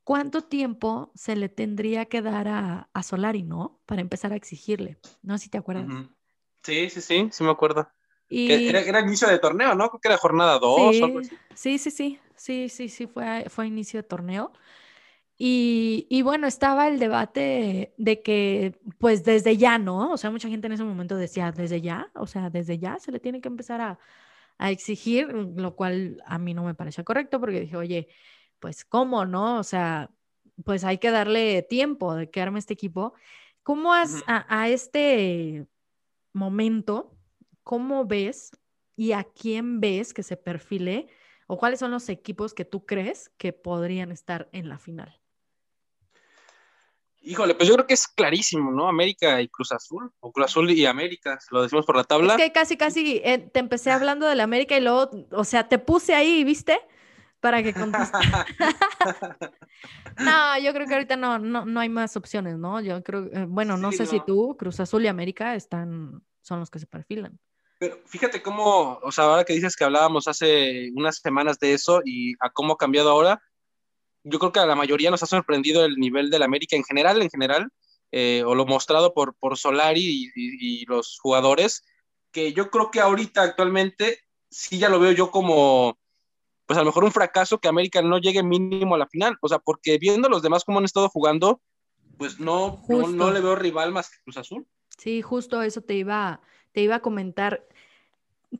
[0.05, 3.81] cuánto tiempo se le tendría que dar a, a Solari, ¿no?
[3.85, 4.97] Para empezar a exigirle.
[5.21, 5.87] No sé si te acuerdas.
[6.63, 7.89] Sí, sí, sí, sí me acuerdo.
[8.29, 9.89] Era, era, inicio de torneo, ¿no?
[9.89, 12.19] Creo que era jornada 2 sí, sí, sí, sí,
[12.69, 14.51] sí, sí, fue, fue inicio de torneo.
[15.37, 20.11] Y, y, bueno, estaba el debate de que, pues desde ya, ¿no?
[20.13, 23.11] O sea, mucha gente en ese momento decía, desde ya, o sea, desde ya se
[23.11, 23.99] le tiene que empezar a,
[24.57, 28.07] a exigir, lo cual a mí no me parecía correcto porque dije, oye,
[28.59, 29.59] pues cómo, ¿no?
[29.59, 30.09] O sea,
[30.63, 33.13] pues hay que darle tiempo de que arme este equipo.
[33.63, 35.67] ¿Cómo has, a, a este
[36.33, 37.17] momento,
[37.63, 38.51] cómo ves
[38.95, 41.07] y a quién ves que se perfile
[41.47, 45.19] o cuáles son los equipos que tú crees que podrían estar en la final?
[47.27, 48.87] Híjole, pues yo creo que es clarísimo, ¿no?
[48.87, 52.35] América y Cruz Azul, o Cruz Azul y América, lo decimos por la tabla.
[52.35, 55.67] Es que casi, casi eh, te empecé hablando de la América y luego, o sea,
[55.67, 56.79] te puse ahí, ¿viste?
[57.39, 58.21] Para que contestes.
[60.19, 62.79] no, yo creo que ahorita no, no, hay más opciones, ¿no?
[62.79, 66.69] Yo creo, eh, bueno, no sé si tú, Cruz Azul y América están, son los
[66.69, 67.39] que se perfilan.
[67.85, 72.01] Pero fíjate cómo, o sea, ahora que dices que hablábamos hace unas semanas de eso
[72.03, 73.39] y a cómo ha cambiado ahora,
[74.23, 77.21] yo creo que a la mayoría nos ha sorprendido el nivel del América en general,
[77.21, 77.69] en general,
[78.11, 81.83] eh, o lo mostrado por, por Solari y, los jugadores,
[82.31, 84.17] que yo creo que ahorita actualmente
[84.49, 85.99] sí ya lo veo yo como,
[86.65, 89.47] pues a lo mejor un fracaso que América no llegue mínimo a la final, o
[89.47, 91.61] sea, porque viendo los demás cómo han estado jugando,
[92.17, 94.65] pues no, no, no, le veo rival más que Cruz Azul.
[94.97, 96.41] Sí, justo eso te iba
[96.75, 97.65] te iba a comentar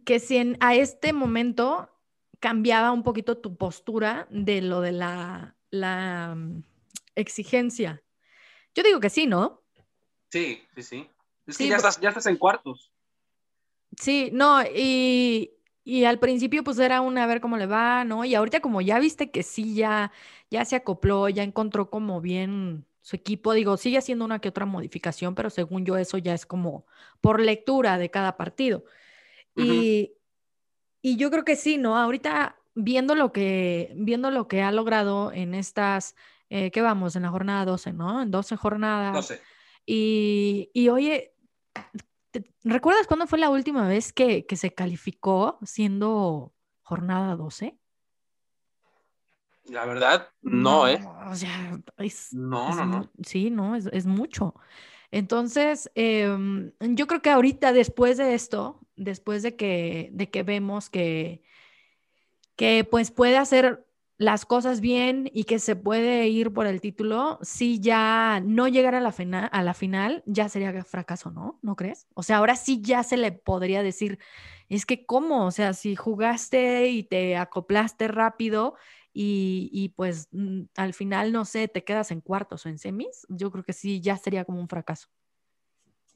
[0.06, 1.90] que si en, a este momento
[2.40, 6.64] cambiaba un poquito tu postura de lo de la, la mm,
[7.16, 8.04] exigencia.
[8.74, 9.64] Yo digo que sí, ¿no?
[10.30, 11.10] Sí, sí, sí.
[11.48, 12.92] Es que ya, estás, ya estás en cuartos.
[13.98, 18.26] Sí, no, y, y al principio pues era una a ver cómo le va, ¿no?
[18.26, 20.12] Y ahorita como ya viste que sí, ya,
[20.50, 24.66] ya se acopló, ya encontró como bien su equipo, digo, sigue haciendo una que otra
[24.66, 26.88] modificación, pero según yo eso ya es como
[27.22, 28.84] por lectura de cada partido.
[29.56, 30.14] Y,
[31.02, 31.98] y, yo creo que sí, ¿no?
[31.98, 36.16] Ahorita viendo lo que, viendo lo que ha logrado en estas,
[36.50, 37.16] eh, ¿qué vamos?
[37.16, 38.22] En la jornada 12, ¿no?
[38.22, 39.14] En 12 jornadas.
[39.14, 39.42] 12.
[39.86, 41.34] Y, y oye,
[42.64, 47.78] ¿recuerdas cuándo fue la última vez que, que se calificó siendo jornada 12?
[49.68, 51.00] La verdad, no, ¿eh?
[51.28, 53.12] O sea, es, no, no, no.
[53.24, 54.54] Sí, no, es, mucho.
[55.12, 60.90] Entonces, em, yo creo que ahorita, después de esto, después de que, de que vemos
[60.90, 61.44] que,
[62.56, 63.86] que pues puede hacer
[64.18, 69.00] las cosas bien y que se puede ir por el título, si ya no llegara
[69.00, 69.14] a la,
[69.48, 71.60] a la final, ya sería fracaso, ¿no?
[71.62, 72.08] ¿No crees?
[72.14, 74.20] O sea, ahora sí ya se le podría decir,
[74.70, 78.76] es que cómo, o sea, si jugaste y te acoplaste rápido
[79.18, 83.50] y, pues mm, al final, no sé, te quedas en cuartos o en semis, yo
[83.50, 85.08] creo que sí, ya sería como un fracaso.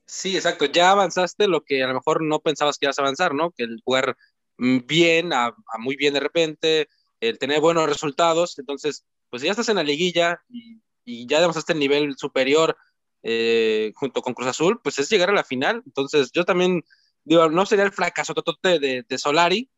[0.05, 3.33] Sí, exacto, ya avanzaste lo que a lo mejor no pensabas que ibas a avanzar,
[3.33, 3.51] ¿no?
[3.51, 4.17] Que el jugar
[4.57, 6.89] mm, bien, a, muy bien de repente,
[7.21, 11.73] el tener buenos resultados, entonces, pues ya estás en la liguilla y, y ya demostraste
[11.73, 12.75] el nivel superior
[13.23, 16.83] eh, junto con Cruz Azul, pues es llegar a la final, entonces yo también,
[17.23, 19.69] digo, no sería el fracaso totote de Solari,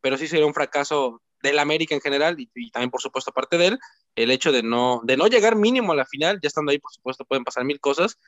[0.00, 3.66] pero sí sería un fracaso del América en general y, también, por supuesto, aparte de
[3.68, 3.78] él,
[4.14, 6.92] el hecho de no, de no llegar mínimo a la final, ya estando ahí, por
[6.92, 8.18] supuesto, pueden pasar mil cosas.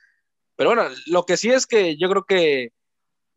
[0.55, 2.71] Pero bueno, lo que sí es que yo creo que,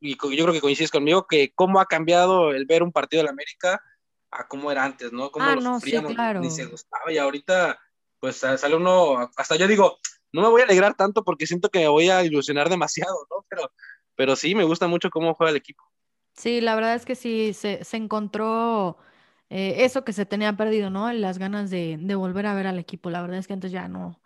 [0.01, 3.31] y yo creo que coincides conmigo, que cómo ha cambiado el ver un partido del
[3.31, 3.83] América
[4.31, 5.31] a cómo era antes, ¿no?
[5.31, 6.41] Cómo ah, lo no, sufríamos, sí, claro.
[6.41, 7.79] ni se gustaba y ahorita,
[8.21, 9.99] pues sale uno, hasta yo digo,
[10.33, 13.45] no me voy a alegrar tanto porque siento que me voy a ilusionar demasiado, ¿no?
[13.49, 13.73] Pero,
[14.15, 15.83] pero sí, me gusta mucho cómo juega el equipo.
[16.35, 18.99] Sí, la verdad es que sí, se, se encontró
[19.51, 21.13] eh, eso que se tenía perdido, ¿no?
[21.13, 23.11] Las ganas de, de, volver a ver al equipo.
[23.11, 24.21] La verdad es que antes ya no,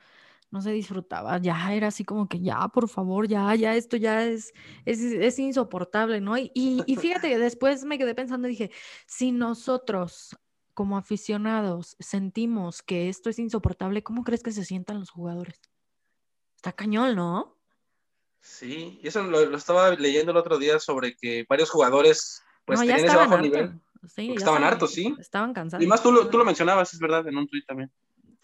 [0.51, 4.25] no se disfrutaba, ya era así como que ya, por favor, ya, ya, esto ya
[4.25, 4.53] es,
[4.85, 6.37] es, es insoportable, ¿no?
[6.37, 8.71] Y, y, y fíjate que después me quedé pensando y dije,
[9.07, 10.37] si nosotros
[10.75, 15.61] como aficionados sentimos que esto es insoportable, ¿cómo crees que se sientan los jugadores?
[16.57, 17.59] Está cañón, ¿no?
[18.41, 22.81] Sí, y eso lo, lo estaba leyendo el otro día sobre que varios jugadores pues
[22.81, 23.81] no, tenían ese bajo nivel.
[24.07, 25.15] Sí, estaban hartos, sí.
[25.19, 25.85] Estaban cansados.
[25.85, 27.91] Y más tú lo, tú lo mencionabas, es verdad, en un tuit también.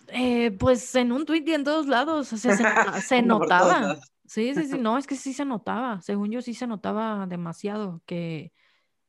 [0.09, 2.57] Eh, pues en un tuit y en todos lados, o sea,
[3.01, 3.99] se, notaba.
[4.27, 6.01] Sí, sí, sí, no, es que sí se notaba.
[6.01, 8.53] Según yo sí se notaba demasiado que,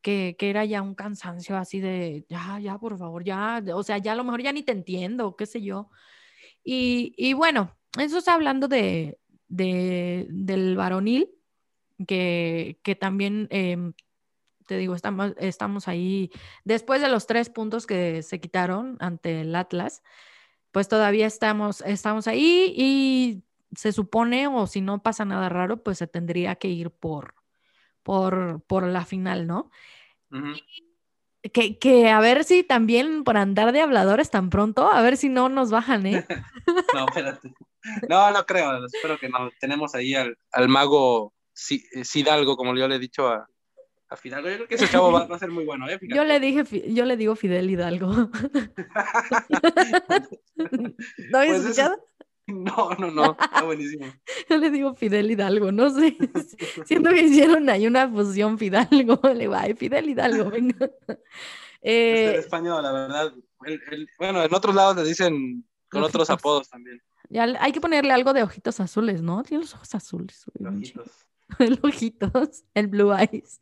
[0.02, 3.98] que, que era ya un cansancio así de, ya, ya, por favor, ya, o sea,
[3.98, 5.90] ya a lo mejor ya ni te entiendo, qué sé yo.
[6.64, 11.30] Y, y bueno, eso está hablando de, de, del varonil,
[12.08, 13.94] que, que también, em,
[14.70, 16.30] te digo, estamos, estamos ahí,
[16.64, 20.04] después de los tres puntos que se quitaron ante el Atlas,
[20.72, 23.42] pues todavía estamos, estamos ahí y
[23.76, 27.34] se supone, o si no pasa nada raro, pues se tendría que ir por,
[28.04, 29.72] por, por la final, ¿no?
[31.52, 35.30] Que, que a ver si también por andar de habladores tan pronto, a ver si
[35.30, 36.28] no nos bajan, ¿eh?
[36.94, 37.54] No, espérate.
[38.08, 39.50] No, no creo, espero que no.
[39.60, 43.48] Tenemos ahí al, al mago Si- eh, Sidalgo, como yo le he dicho a,
[44.10, 44.50] a Fidalgo.
[44.50, 46.00] Yo creo que ese chavo va, va a ser muy bueno, ¿eh?
[46.02, 48.12] Yo le dije, yo le digo Fidel Hidalgo.
[51.32, 51.96] ¿No habías Pues escuchado?
[52.48, 54.08] No, no, no, está buenísimo.
[54.50, 56.18] Yo le digo Fidel Hidalgo, no sé.
[56.84, 59.20] Siento que hicieron ahí una fusión Fidalgo.
[59.22, 60.90] Le digo, ay, Fidel Hidalgo, venga.
[61.80, 63.34] Este Eh, español, la verdad.
[63.66, 67.00] el- el- bueno, en otros lados le dicen con otros apodos también.
[67.30, 69.44] ya hay que ponerle algo de ojitos azules, ¿no?
[69.44, 70.46] Tiene los ojos azules.
[70.60, 71.28] Ojitos.
[71.60, 73.62] El ojitos, el blue eyes.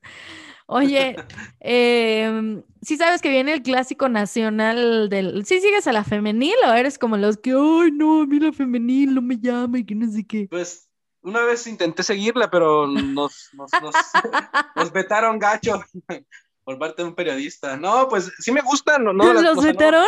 [0.67, 1.15] Oye,
[1.61, 5.45] em, ¿sí sabes que viene el clásico nacional del...
[5.45, 8.51] ¿Sí sigues a la femenil o eres como los que, ay, no, a mí la
[8.51, 10.47] femenil no me llama y que no sé qué?
[10.49, 10.89] Pues
[11.21, 13.95] una vez intenté seguirla, pero nos, nos, nos,
[14.75, 15.81] nos vetaron gacho
[16.63, 17.77] por parte de un periodista.
[17.77, 20.07] No, pues sí me gustan, no, no, ¿Los o sea, no- vetaron?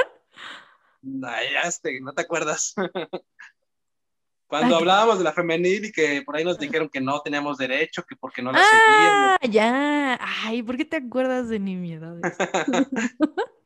[1.23, 2.75] Ay, ya este, no te acuerdas.
[4.49, 4.81] Cuando Ay.
[4.81, 8.15] hablábamos de la femenil y que por ahí nos dijeron que no teníamos derecho, que
[8.15, 9.37] porque no la Ah, seguíamos.
[9.47, 10.19] ya.
[10.43, 12.35] Ay, ¿por qué te acuerdas de nimiedades?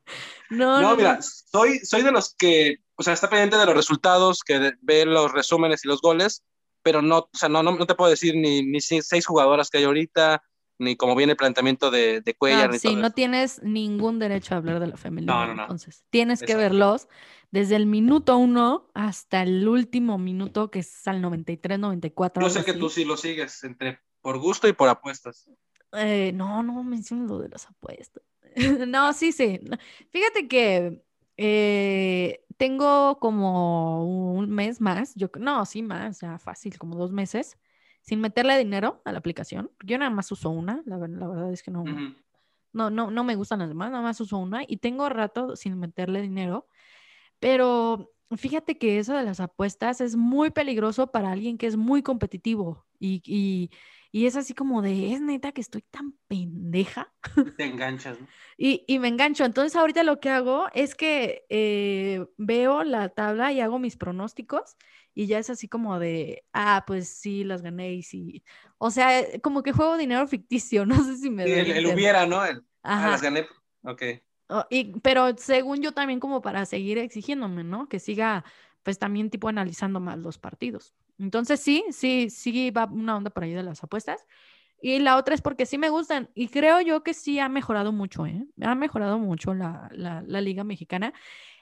[0.50, 1.22] No, No, no, mira, no.
[1.22, 5.32] soy, soy de los que, o sea, está pendiente de los resultados, que ve los
[5.32, 6.44] resúmenes y los goles,
[6.84, 9.78] pero no, o sea, no, no, no te puedo decir ni, ni seis jugadoras que
[9.78, 10.44] hay ahorita,
[10.80, 13.16] ni cómo viene el planteamiento de, de Cuellar, Ah, ni sí, todo no eso.
[13.16, 15.28] tienes ningún derecho a hablar de la femenil.
[15.28, 15.62] No, no, no.
[15.64, 16.62] Entonces, tienes que Exacto.
[16.62, 17.08] verlos
[17.54, 22.42] desde el minuto uno hasta el último minuto, que es al 93, 94.
[22.42, 22.80] Yo sé que así.
[22.80, 25.48] tú sí lo sigues, entre por gusto y por apuestas.
[25.92, 28.24] Eh, no, no menciones lo de las apuestas.
[28.88, 29.60] No, sí, sí.
[30.10, 31.04] Fíjate que
[31.38, 37.60] eh, tengo como un mes más, yo, no, sí más, ya fácil, como dos meses,
[38.02, 39.70] sin meterle dinero a la aplicación.
[39.84, 41.84] Yo nada más uso una, la, la verdad es que no,
[42.74, 45.78] no, no, no me gustan las demás, nada más uso una y tengo rato sin
[45.80, 46.68] meterle dinero,
[47.44, 52.02] pero fíjate que eso de las apuestas es muy peligroso para alguien que es muy
[52.02, 53.70] competitivo y, y,
[54.14, 57.14] y es así como de, es neta que estoy tan pendeja
[57.58, 58.28] Te enganchas, ¿no?
[58.58, 59.44] y, y me engancho.
[59.44, 64.78] Entonces ahorita lo que hago es que eh, veo la tabla y hago mis pronósticos
[65.14, 68.46] y ya es así como de, ah, pues sí, las gané y sí.
[68.78, 72.26] O sea, eh, como que juego dinero ficticio, no sé si me Sí, el, hubiera,
[72.26, 72.46] ¿no?
[72.46, 73.46] El, ah, las gané.
[73.84, 74.02] Ok.
[74.50, 77.88] Oh, y, pero según yo también como para seguir exigiéndome, ¿no?
[77.88, 78.44] Que siga
[78.84, 80.94] pues también tipo analizando más los partidos.
[81.18, 84.26] Entonces sí, sí, sí va una onda por ahí de las apuestas.
[84.82, 87.94] Y la otra es porque sí me gustan y creo yo que sí ha mejorado
[87.94, 88.46] mucho, ¿eh?
[88.62, 91.14] Ha mejorado mucho la, la, la liga mexicana.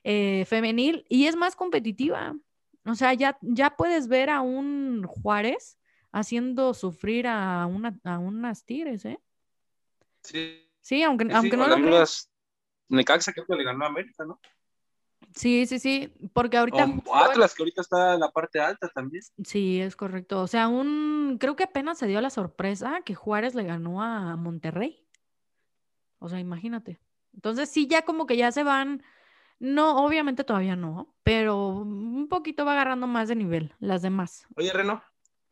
[0.03, 2.35] eh, femenil y es más competitiva.
[2.85, 5.77] O sea, ya, ya puedes ver a un Juárez
[6.11, 9.19] haciendo sufrir a, una, a unas Tigres, ¿eh?
[10.23, 10.67] Sí.
[10.81, 12.30] Sí, aunque, Sí, aunque no lo creas.
[12.91, 14.39] Necaxa creo que le ganó a América, ¿no?
[15.35, 16.85] Sí, sí, sí, porque ahorita...
[17.05, 19.23] O Atlas, que ahorita está en la parte alta también.
[19.45, 20.41] Sí, es correcto.
[20.41, 24.35] O sea, un, creo que apenas se dio la sorpresa que Juárez le ganó a
[24.35, 25.07] Monterrey.
[26.19, 26.99] O sea, imagínate.
[27.33, 29.03] Entonces sí, ya como que ya se van,
[29.59, 34.45] no, obviamente todavía no, pero un poquito va agarrando más de nivel, las demás.
[34.55, 35.01] Oye, Reno,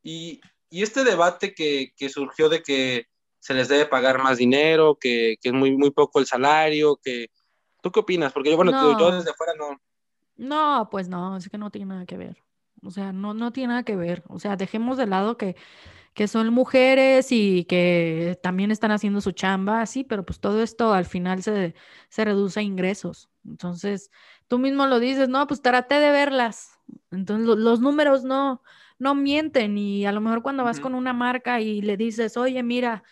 [0.04, 3.08] y, y este debate que, que surgió de que
[3.40, 7.28] se les debe pagar más dinero, que, que es muy, muy poco el salario, que...
[7.82, 8.34] ¿Tú qué opinas?
[8.34, 9.00] Porque yo, bueno, No.
[9.00, 9.80] yo desde afuera no...
[10.38, 12.38] No, pues no, es que no tiene nada que ver.
[12.82, 14.24] O sea, no, no tiene nada que ver.
[14.28, 15.56] O sea, dejemos de lado que,
[16.14, 20.94] que son mujeres y que también están haciendo su chamba, sí, pero pues todo esto
[20.94, 21.76] al final se,
[22.10, 23.30] se reduce a ingresos.
[23.46, 24.12] Entonces,
[24.48, 26.80] tú mismo lo dices, no, pues traté de verlas.
[27.12, 28.64] Entonces, lo- los números no,
[28.98, 32.64] no mienten y a lo mejor cuando vas con una marca y le dices, oye,
[32.64, 33.04] mira,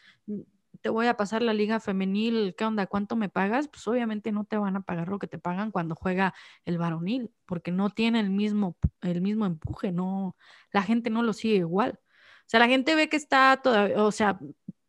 [0.88, 2.88] te voy a pasar la liga femenil, ¿qué onda?
[2.88, 3.68] ¿Cuánto me pagas?
[3.68, 7.30] Pues obviamente no te van a pagar lo que te pagan cuando juega el varonil,
[7.46, 10.38] porque no tiene el mismo, el mismo empuje, no,
[10.72, 12.00] la gente no lo sigue igual.
[12.00, 14.40] O sea, la gente ve que está todavía, o sea,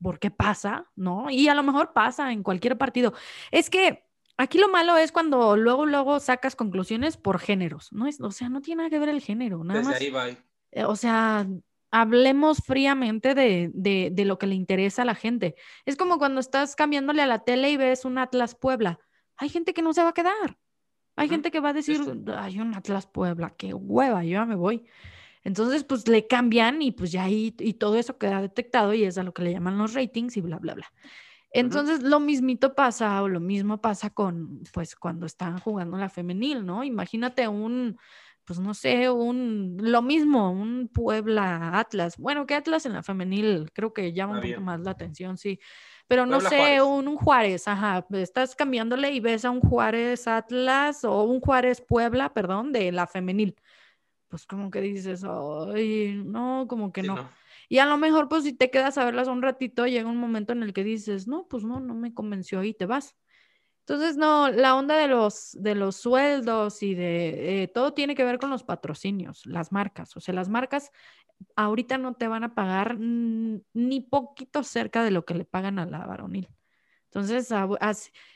[0.00, 0.86] ¿por qué pasa?
[0.94, 1.30] ¿No?
[1.30, 3.12] Y a lo mejor pasa en cualquier partido.
[3.50, 4.04] Es que
[4.36, 8.06] aquí lo malo es cuando luego, luego sacas conclusiones por géneros, ¿no?
[8.06, 10.00] Es, o sea, no tiene nada que ver el género, nada Desde más.
[10.00, 10.28] ahí va.
[10.70, 11.44] Eh, O sea,
[11.90, 15.54] hablemos fríamente de, de, de lo que le interesa a la gente.
[15.86, 18.98] Es como cuando estás cambiándole a la tele y ves un Atlas Puebla.
[19.36, 20.58] Hay gente que no se va a quedar.
[21.16, 22.00] Hay gente que va a decir,
[22.36, 24.84] hay un Atlas Puebla, qué hueva, yo ya me voy.
[25.42, 29.18] Entonces, pues le cambian y pues ya ahí, y todo eso queda detectado y es
[29.18, 30.92] a lo que le llaman los ratings y bla, bla, bla.
[31.50, 36.64] Entonces, lo mismito pasa o lo mismo pasa con, pues, cuando están jugando la femenil,
[36.64, 36.84] ¿no?
[36.84, 37.98] Imagínate un,
[38.48, 42.16] pues, no sé, un, lo mismo, un Puebla Atlas.
[42.16, 45.60] Bueno, que Atlas en la femenil creo que llama un poquito más la atención, sí.
[46.06, 46.82] Pero no sé, Juárez.
[46.82, 51.82] un, un Juárez, ajá, estás cambiándole y ves a un Juárez Atlas o un Juárez
[51.82, 53.54] Puebla, perdón, de la femenil.
[54.28, 57.16] Pues como que dices, ay, no, como que Sí, no.
[57.16, 57.30] ¿no?
[57.68, 60.54] Y a lo mejor, pues si te quedas a verlas un ratito, llega un momento
[60.54, 63.14] en el que dices, no, pues no, no me convenció y te vas.
[63.88, 68.22] Entonces, no, la onda de los, de los sueldos y de eh, todo tiene que
[68.24, 70.14] ver con los patrocinios, las marcas.
[70.14, 70.90] O sea, las marcas
[71.56, 75.86] ahorita no te van a pagar ni poquito cerca de lo que le pagan a
[75.86, 76.50] la varonil.
[77.06, 77.66] Entonces, a-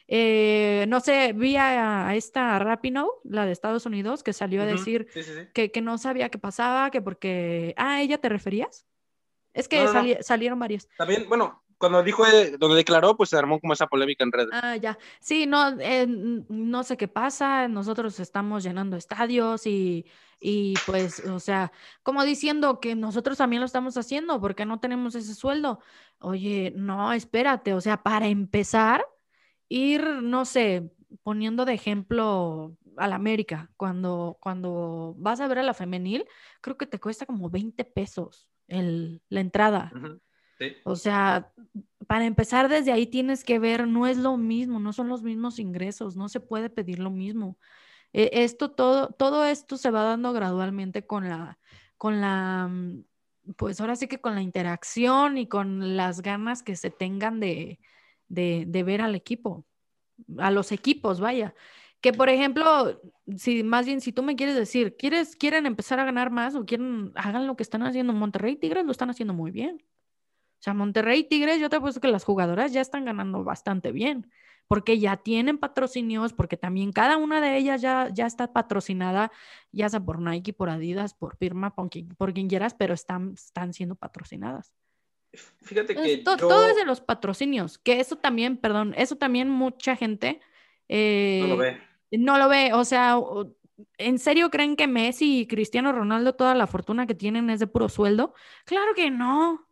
[0.09, 4.67] eh, no sé, vi a, a esta Rapinoe, la de Estados Unidos, que salió a
[4.67, 5.49] decir Sí, sí, sí.
[5.53, 7.75] que, que no sabía qué pasaba, que porque...
[7.77, 8.87] Ah, ¿ella te referías?
[9.53, 9.99] Es que No, no, no.
[10.01, 10.89] sali- salieron varias.
[10.97, 14.51] También, bueno, cuando dijo, eh, donde declaró, pues se armó como esa polémica en redes.
[14.53, 14.97] Ah, ya.
[15.19, 17.67] Sí, no, eh, no sé qué pasa.
[17.67, 20.07] Nosotros estamos llenando estadios y,
[20.39, 21.73] y pues, o sea,
[22.05, 25.81] como diciendo que nosotros también lo estamos haciendo porque no tenemos ese sueldo.
[26.21, 27.75] Oye, no, espérate.
[27.75, 29.05] O sea, para empezar,
[29.69, 30.89] ir, no sé,
[31.25, 36.27] poniendo de ejemplo al América, cuando, cuando vas a ver a la femenil,
[36.61, 39.91] creo que te cuesta como 20 pesos el, la entrada.
[39.97, 40.21] Ujú,
[40.85, 41.53] O sea,
[42.07, 45.59] para empezar desde ahí tienes que ver, no es lo mismo, no son los mismos
[45.59, 47.59] ingresos, no se puede pedir lo mismo.
[48.13, 51.59] Eh, esto todo, todo esto se va dando gradualmente con la,
[51.97, 53.05] con la, mm,
[53.57, 57.81] pues ahora sí que con la interacción y con las ganas que se tengan de,
[58.29, 59.67] de, de ver al equipo,
[60.39, 61.55] a los equipos, vaya.
[62.01, 63.01] Que por ejemplo,
[63.37, 66.67] si más bien si tú me quieres decir, ¿quieres, quieren empezar a ganar más o
[66.67, 69.83] quieren, hagan lo que están haciendo Monterrey y Tigres, lo están haciendo muy bien.
[70.63, 73.91] O sea, Monterrey y Tigres, yo te apuesto que las jugadoras ya están ganando bastante
[73.91, 74.31] bien,
[74.69, 79.33] porque ya tienen patrocinios, porque también cada una de ellas ya, ya está patrocinada,
[79.73, 83.33] ya sea por Nike, por Adidas, por Pirma, por quien, por quien quieras, pero están,
[83.33, 84.73] están siendo patrocinadas.
[85.63, 89.97] Fíjate que yo Todo es de los patrocinios, que eso también, perdón, eso también mucha
[89.97, 90.41] gente
[90.89, 91.81] eh, no lo ve.
[92.13, 93.19] no lo ve, o sea,
[93.99, 97.67] ¿en serio creen que Messi y Cristiano Ronaldo toda la fortuna que tienen es de
[97.67, 98.33] puro sueldo?
[98.65, 99.67] Claro que no.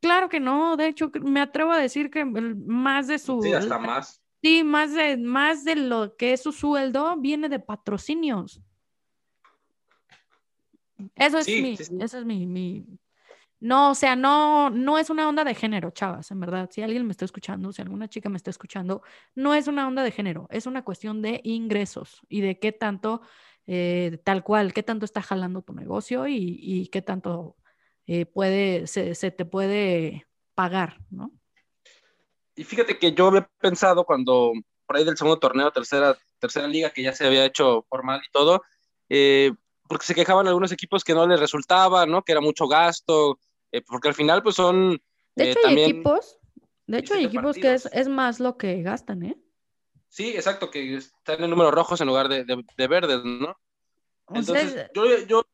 [0.00, 3.78] Claro que no, de hecho me atrevo a decir que más de su Sí, hasta
[3.78, 4.22] más.
[4.42, 8.60] sí, más de más de lo que es su sueldo viene de patrocinios.
[11.14, 11.96] Eso es Sí, mi, sí, sí.
[12.00, 12.84] eso es mi, mi-
[13.60, 16.68] no, o sea, no, no es una onda de género, chavas, en verdad.
[16.72, 19.02] Si alguien me está escuchando, si alguna chica me está escuchando,
[19.34, 23.20] no es una onda de género, es una cuestión de ingresos y de qué tanto,
[23.66, 27.56] eh, tal cual, qué tanto está jalando tu negocio y, y qué tanto
[28.08, 31.30] eh, puede, se, se te puede pagar, ¿no?
[32.56, 34.52] Y fíjate que yo había pensado cuando,
[34.86, 38.32] por ahí del segundo torneo, tercera, tercera liga, que ya se había hecho formal y
[38.32, 38.62] todo,
[39.10, 39.52] eh,
[39.86, 42.22] porque se quejaban algunos equipos que no les resultaba, ¿no?
[42.22, 43.38] Que era mucho gasto,
[43.72, 45.00] eh, porque al final pues son...
[45.36, 46.38] De hecho hay equipos,
[46.86, 49.36] de hecho hay equipos que es, es, más lo que gastan, ¿eh?
[50.08, 53.54] Sí, exacto, que están en números rojos en lugar de, de, verdes, ¿no?
[54.30, 55.44] Entonces, yo, yo,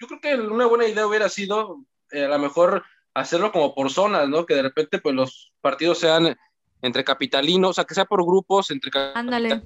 [0.00, 2.84] yo creo que una buena idea hubiera sido a lo mejor
[3.14, 4.46] hacerlo como por zonas, ¿no?
[4.46, 6.36] Que de repente pues los partidos sean
[6.82, 9.62] entre capitalinos, o sea, que sea por grupos entre Ándale.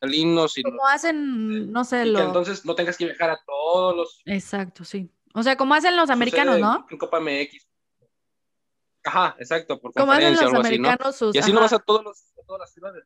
[0.00, 2.20] capitalinos y como hacen, no sé, lo...
[2.20, 5.10] entonces no tengas que viajar a todos los Exacto, sí.
[5.34, 6.86] O sea, como hacen los americanos, ¿no?
[6.90, 7.68] En Copa MX.
[9.04, 11.34] Ajá, exacto, por como hacen los americanos sus...
[11.34, 13.04] Y así no vas a, todos los, a todas las ciudades.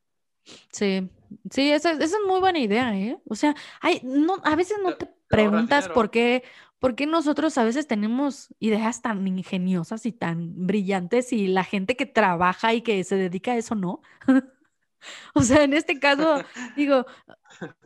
[0.71, 1.09] Sí,
[1.51, 3.19] sí, esa, esa, es muy buena idea, ¿eh?
[3.29, 6.45] O sea, hay, no, a veces no te preguntas por qué,
[6.85, 11.97] ¿Por qué nosotros a veces tenemos ideas tan ingeniosas y tan brillantes y la gente
[11.97, 14.03] que trabaja y que se dedica a eso no?
[15.35, 16.45] o sea, en este caso,
[16.77, 17.07] digo,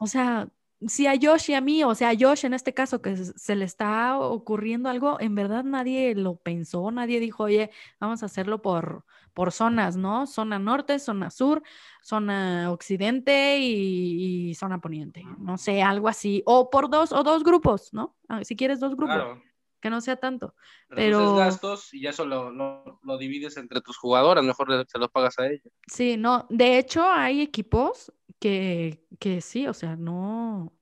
[0.00, 0.48] o sea,
[0.88, 3.54] si a Josh y a mí, o sea, a Josh en este caso que se
[3.54, 7.70] le está ocurriendo algo, en verdad nadie lo pensó, nadie dijo, oye,
[8.00, 9.04] vamos a hacerlo por,
[9.38, 10.26] por zonas, ¿no?
[10.26, 11.62] Zona norte, zona sur,
[12.02, 17.92] zona occidente y, zona poniente, no sé, algo así, o por dos o dos grupos,
[17.92, 18.16] ¿no?
[18.28, 19.38] Ah, si quieres dos grupos.
[19.80, 20.56] Que no sea tanto.
[20.88, 21.36] Pero.
[21.36, 25.46] gastos y ya eso lo, lo, divides entre tus jugadoras, mejor se los pagas a
[25.46, 25.72] ellos.
[25.86, 26.48] Sí, no.
[26.50, 30.72] De hecho, hay equipos que, que sí, o sea, no.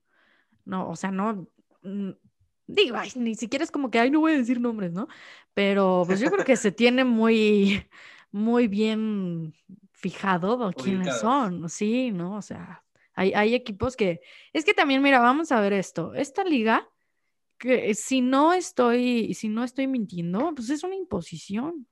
[0.64, 1.46] No, o sea, no.
[1.82, 2.12] Mm,
[2.66, 5.08] digo, ni siquiera es como que, ay, no voy a decir nombres, ¿no?
[5.52, 7.86] Pero pues yo creo que se tiene muy
[8.36, 9.54] muy bien
[9.92, 12.36] fijado quiénes son, sí, ¿no?
[12.36, 12.84] O sea,
[13.14, 14.20] hay, hay, equipos que,
[14.52, 16.86] es que también, mira, vamos a ver esto, esta liga,
[17.58, 21.88] que si no estoy, si no estoy mintiendo, pues es una imposición.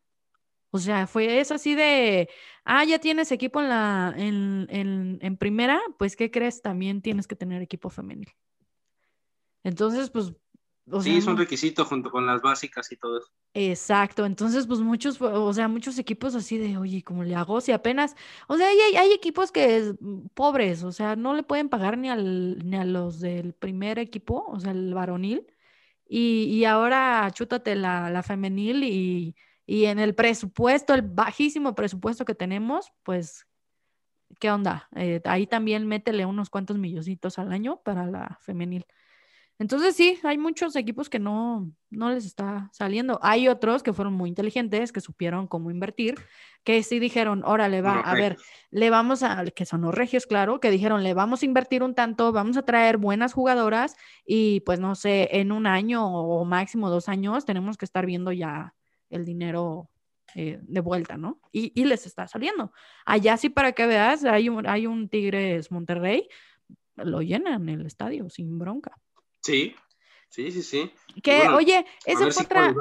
[0.71, 2.29] O sea, fue es así de,
[2.65, 6.61] ah, ya tienes equipo en la, en, en, en primera, pues ¿qué crees?
[6.61, 8.29] También tienes que tener equipo femenil.
[9.63, 10.35] Entonces, pues
[11.01, 13.29] sí, es un requisito junto con las básicas y todo eso.
[13.55, 17.61] Exacto, entonces pues muchos, o sea, muchos equipos así de, oye, ¿cómo le hago?
[17.61, 18.17] Si apenas,
[18.49, 21.97] o sea, hay, hay equipos que es, mm, pobres, o sea, no le pueden pagar
[21.97, 25.47] ni, al, ni a los del primer equipo, o sea, el varonil,
[26.07, 32.25] y, y ahora chútate la, la femenil y, y en el presupuesto, el bajísimo presupuesto
[32.25, 33.47] que tenemos, pues,
[34.41, 34.89] ¿qué onda?
[34.97, 38.87] Eh, ahí también métele unos cuantos milloncitos al año para la femenil.
[39.59, 43.21] Entonces sí, hay muchos equipos que no, no les está saliendo.
[43.23, 46.17] Hay otros que fueron muy inteligentes, que supieron cómo invertir,
[46.65, 48.37] que sí dijeron, órale, va, a ver,
[48.71, 51.95] le vamos a, que son los regios, claro, que dijeron, le vamos a invertir un
[51.95, 53.97] tanto, vamos a traer buenas jugadoras
[54.27, 58.33] y pues no sé, en un año o máximo dos años tenemos que estar viendo
[58.33, 58.75] ya
[59.09, 59.89] el dinero
[60.35, 61.41] eh, de vuelta, ¿no?
[61.53, 62.73] Y, y, les está saliendo.
[63.07, 66.29] Allá sí, para que veas, hay un, hay un Tigres Monterrey,
[66.97, 68.99] lo llenan el estadio sin bronca.
[69.45, 69.77] Sí,
[70.31, 70.91] sí, sí, sí.
[71.23, 72.75] Que, oye, esa fue, otra,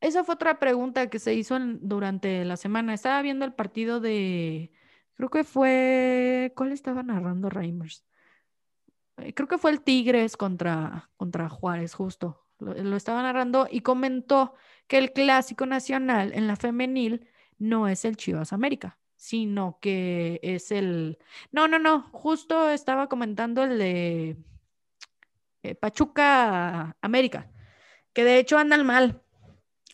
[0.00, 2.92] esa fue otra pregunta que se hizo durante la semana.
[2.92, 4.72] Estaba viendo el partido de,
[5.14, 8.04] creo que fue, ¿cuál estaba narrando Reimers?
[9.18, 12.44] Eh, creo que fue el Tigres contra, contra Juárez, justo.
[12.58, 14.54] Lo, lo, estaba narrando y comentó
[14.88, 17.28] que el clásico nacional en la femenil
[17.58, 21.18] no es el Chivas América, sino que es el...
[21.52, 24.36] No, no, no, justo estaba comentando el de
[25.66, 27.50] eh, Pachuca América,
[28.12, 29.22] que de hecho andan mal.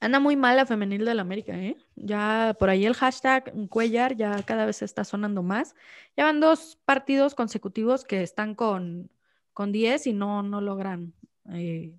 [0.01, 1.77] Anda muy mal la femenil del América, ¿eh?
[1.95, 5.77] Ya por ahí el hashtag Cuellar ya cada vez está sonando más.
[6.17, 9.11] Ya van dos partidos consecutivos que están con,
[9.53, 11.15] con 10 y no, no logran
[11.53, 11.93] eh,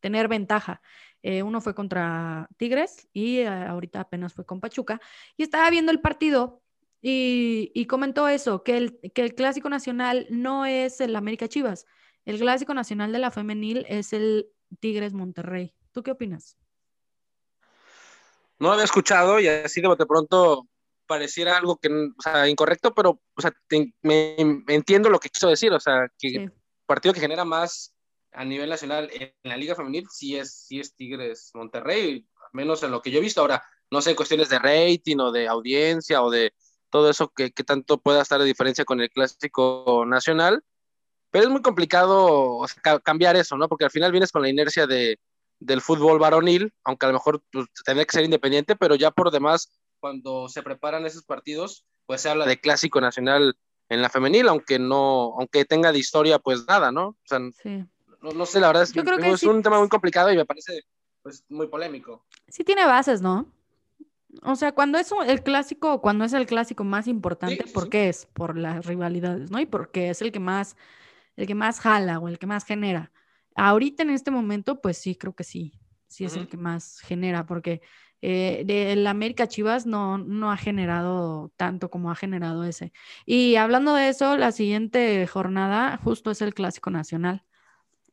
[0.00, 0.80] tener ventaja.
[1.22, 5.00] Eh, uno fue contra Tigres y ahorita apenas fue con Pachuca.
[5.36, 6.62] Y estaba viendo el partido
[7.02, 11.86] y, y comentó eso, que el, que el clásico nacional no es el América Chivas,
[12.28, 14.50] el clásico nacional de la femenil es el
[14.80, 15.72] Tigres Monterrey.
[15.92, 16.58] ¿Tú qué opinas?
[18.58, 20.68] No lo había escuchado y así de pronto
[21.06, 23.50] pareciera algo que, o sea, incorrecto, pero, o sea,
[24.02, 24.36] me,
[24.68, 26.52] entiendo lo que quiso decir, o sea, que el
[26.84, 27.94] partido que genera más
[28.32, 32.90] a nivel nacional en la liga femenil sí es, sí es Tigres Monterrey, menos en
[32.90, 36.30] lo que yo he visto ahora, no sé, cuestiones de rating o de audiencia o
[36.30, 36.52] de
[36.90, 40.62] todo eso que, que tanto pueda estar de diferencia con el clásico nacional,
[41.30, 42.60] pero es muy complicado
[43.02, 43.68] cambiar eso, ¿no?
[43.68, 45.18] Porque al final vienes con la inercia de,
[45.60, 49.30] del fútbol varonil, aunque a lo mejor pues, tendría que ser independiente, pero ya por
[49.30, 49.70] demás,
[50.00, 53.56] cuando se preparan esos partidos, pues se habla de clásico nacional
[53.88, 57.08] en la femenil, aunque no, aunque tenga de historia, pues nada, ¿no?
[57.08, 60.44] O sea, no, sé, la verdad es, que es un tema muy complicado y me
[60.44, 60.82] parece
[61.22, 62.24] pues muy polémico.
[62.48, 63.46] Sí tiene bases, ¿no?
[64.42, 68.26] O sea, cuando es el clásico, cuando es el clásico más importante, ¿por qué es?
[68.26, 69.58] Por las rivalidades, ¿no?
[69.58, 70.76] Y porque es el que más,
[71.38, 73.12] el que más jala o el que más genera.
[73.54, 75.72] Ahorita en este momento, pues sí, creo que sí,
[76.08, 77.80] sí es el que más genera, porque
[78.20, 82.92] eh, el América Chivas no, no ha generado tanto como ha generado ese.
[83.24, 87.44] Y hablando de eso, la siguiente jornada justo es el Clásico Nacional.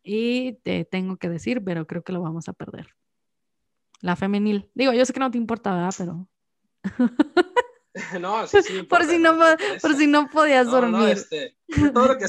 [0.03, 2.95] Y te tengo que decir, pero creo que lo vamos a perder.
[4.01, 4.69] La femenil.
[4.75, 5.95] Digo, yo sé que no te importa, ¿verdad?
[5.97, 6.29] Pero.
[8.21, 8.83] no, sí, sí.
[8.89, 9.35] por, si no,
[9.81, 10.93] por si no podías dormir.
[10.93, 11.57] No, este,
[11.91, 12.27] todo lo que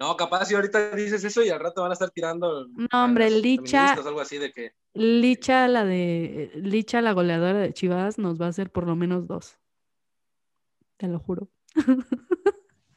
[0.00, 2.66] No, capaz si ahorita dices eso y al rato van a estar tirando.
[2.66, 3.92] No, hombre, Licha.
[3.92, 4.72] Algo así de que...
[4.94, 6.50] Licha, la de.
[6.56, 9.58] Licha, la goleadora de Chivas, nos va a hacer por lo menos dos.
[10.96, 11.48] Te lo juro.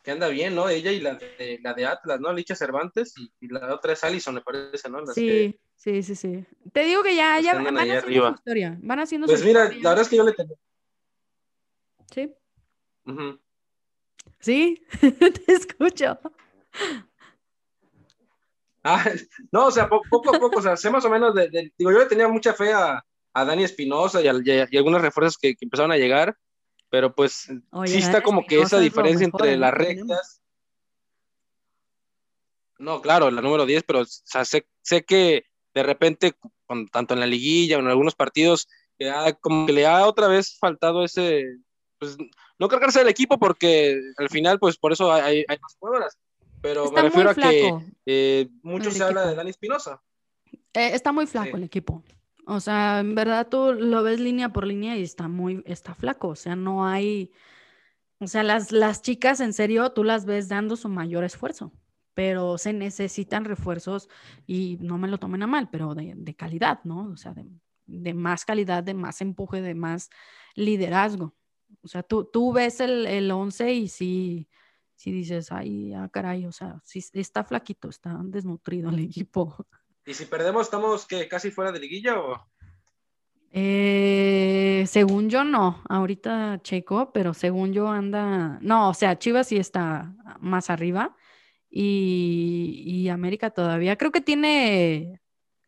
[0.06, 0.68] que anda bien, ¿no?
[0.68, 2.34] Ella y la de, la de Atlas, ¿no?
[2.34, 5.06] Licha Cervantes y, la otra es Allison, me parece, ¿no?
[5.08, 6.46] sí, sí, sí, sí.
[6.72, 8.30] Te digo que ya, ya van haciendo arriba.
[8.30, 8.78] su historia.
[8.82, 10.58] Van haciendo pues mira, la verdad es que yo le tengo.
[12.14, 12.34] Sí.
[14.40, 16.20] Sí, te escucho.
[18.84, 19.04] Ah,
[19.52, 22.00] no, o sea, poco, a poco, o sea, sé más o menos de, digo, yo
[22.00, 23.04] le tenía mucha fe a,
[23.34, 26.38] a Dani Espinosa y, y, algunos refuerzos que, que empezaron a llegar,
[26.90, 27.50] pero pues
[27.86, 30.42] sí está como que esa diferencia entre las rectas.
[32.78, 34.66] No, claro, la número 10, pero sé,
[35.06, 36.36] que de repente,
[36.92, 38.68] tanto en la liguilla o en algunos partidos,
[39.42, 41.44] como que le ha otra vez faltado ese,
[42.00, 42.18] pues,
[42.60, 46.18] no cargarse del equipo porque al final, pues por eso hay, hay más jugadoras.
[46.62, 47.72] Pero me refiero a que
[48.06, 50.02] eh, mucho se habla de Dani Espinosa.
[50.74, 52.04] Eh, está muy flaco el equipo.
[52.48, 56.30] O sea, en verdad tú lo ves línea por línea y está muy, está flaco.
[56.30, 57.32] O sea, no hay,
[58.20, 61.72] o sea, las, las chicas en serio, tú las ves dando su mayor esfuerzo,
[62.14, 64.10] pero se necesitan refuerzos
[64.46, 67.12] y no me lo tomen a mal, pero de, de calidad, ¿no?
[67.12, 67.46] O sea, de,
[67.86, 70.10] de, más calidad, de más empuje, de más
[70.56, 71.36] liderazgo.
[71.82, 74.48] O sea, tú, tú ves el, el once y sí,
[74.96, 79.56] sí dices, ay, ah, caray, o sea, sí, está flaquito, está desnutrido el equipo.
[80.06, 82.48] ¿Y si perdemos, estamos que casi fuera de liguilla o?
[83.58, 89.58] Eh, según yo no, ahorita checo, pero según yo anda, no, o sea, Chivas sí
[89.58, 91.16] está más arriba
[91.70, 95.22] y, América todavía, creo que tiene,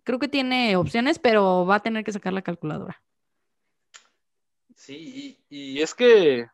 [0.03, 3.01] creo que tiene opciones, pero va a tener que sacar la calculadora.
[4.77, 6.47] Sí, y, y es que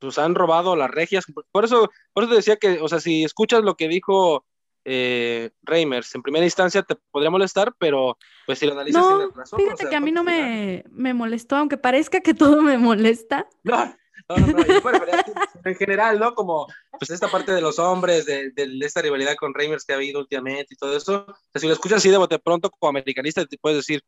[0.00, 3.24] pues han robado las regias, por eso, por eso te decía que, o sea, si
[3.24, 4.44] escuchas lo que dijo
[4.84, 8.16] eh, Reimers, en primera instancia te podría molestar, pero
[8.46, 11.76] pues si lo analizas no, razón, Fíjate que a mí no me, me, molestó, aunque
[11.76, 13.46] parezca que todo me molesta.
[14.28, 14.58] No, no, no,
[15.64, 16.34] en general, ¿no?
[16.34, 16.66] Como
[16.98, 20.20] pues esta parte de los hombres, de, de, esta rivalidad con Reimers que ha habido
[20.20, 23.78] últimamente y todo eso, si lo escuchas así de bote pronto como americanista, te puedes
[23.78, 24.02] decir,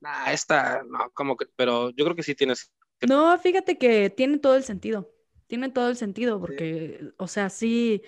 [0.00, 2.72] nah, esta, no, como que, pero yo creo que sí tienes.
[3.02, 5.12] No, fíjate que tiene todo el sentido,
[5.46, 8.02] tiene todo el sentido, porque, o sea, sí,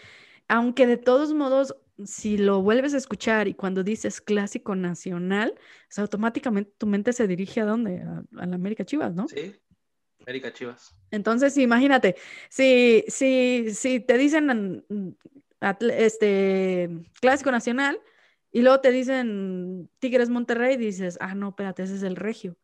[0.49, 5.55] aunque de todos modos, si lo vuelves a escuchar y cuando dices clásico nacional,
[5.97, 8.03] automáticamente tu mente se dirige a dónde?
[8.03, 9.29] A, la América Chivas, ¿no?
[9.29, 9.55] Sí,
[10.21, 10.95] América Chivas.
[11.11, 12.17] Entonces, imagínate,
[12.49, 14.85] si, si, si te dicen
[15.91, 16.89] este
[17.21, 18.01] clásico nacional
[18.53, 22.57] y luego te dicen Tigres Monterrey, dices, ah, no, espérate, ese es el regio.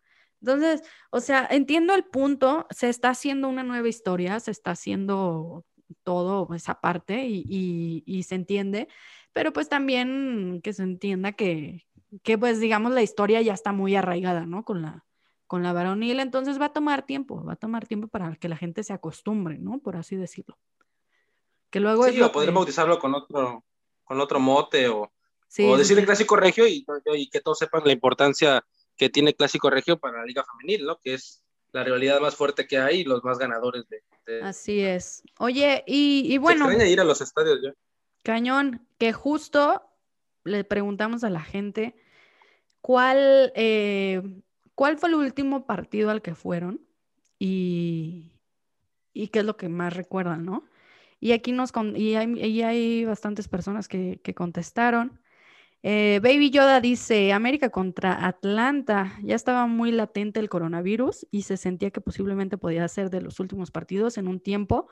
[0.44, 5.64] Entonces, o sea, entiendo el punto, se está haciendo una nueva historia, se está haciendo
[6.02, 8.88] todo esa parte y, y se entiende,
[9.32, 11.86] pero pues también que se entienda que,
[12.22, 14.64] que pues digamos la historia ya está muy arraigada, ¿no?
[14.64, 15.04] Con la,
[15.46, 18.56] con la varonil, entonces va a tomar tiempo, va a tomar tiempo para que la
[18.56, 19.78] gente se acostumbre, ¿no?
[19.78, 20.58] Por así decirlo.
[21.70, 23.64] Que luego sí, o poder bautizarlo con otro,
[24.04, 25.10] con otro mote o,
[25.58, 26.84] o decirle clásico regio y,
[27.14, 28.64] y, que todos sepan la importancia
[28.96, 30.98] que tiene clásico regio para la liga femenil, ¿no?
[30.98, 34.40] Que es la rivalidad más fuerte que hay y los más ganadores de...
[34.42, 35.22] Así es.
[35.38, 36.66] Oye, y, y bueno...
[36.66, 37.72] Se extraña ir a los estadios ya.
[38.22, 39.82] Cañón, que justo
[40.44, 41.96] le preguntamos a la gente
[42.80, 44.22] cuál, eh,
[44.74, 46.80] cuál fue el último partido al que fueron
[47.38, 48.32] y,
[49.12, 50.64] y, qué es lo que más recuerdan, ¿no?
[51.18, 55.20] Y aquí nos y hay, hay bastantes personas que, que contestaron.
[55.86, 61.58] Eh, Baby Yoda dice, América contra Atlanta, ya estaba muy latente el coronavirus y se
[61.58, 64.88] sentía que posiblemente podía ser de los últimos partidos en un tiempo,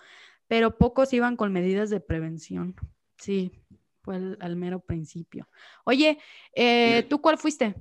[0.48, 2.76] pero pocos iban con medidas de prevención.
[3.16, 3.64] Sí,
[4.02, 5.48] fue al mero principio.
[5.84, 6.18] Oye,
[6.54, 7.74] eh, ¿tú cuál fuiste?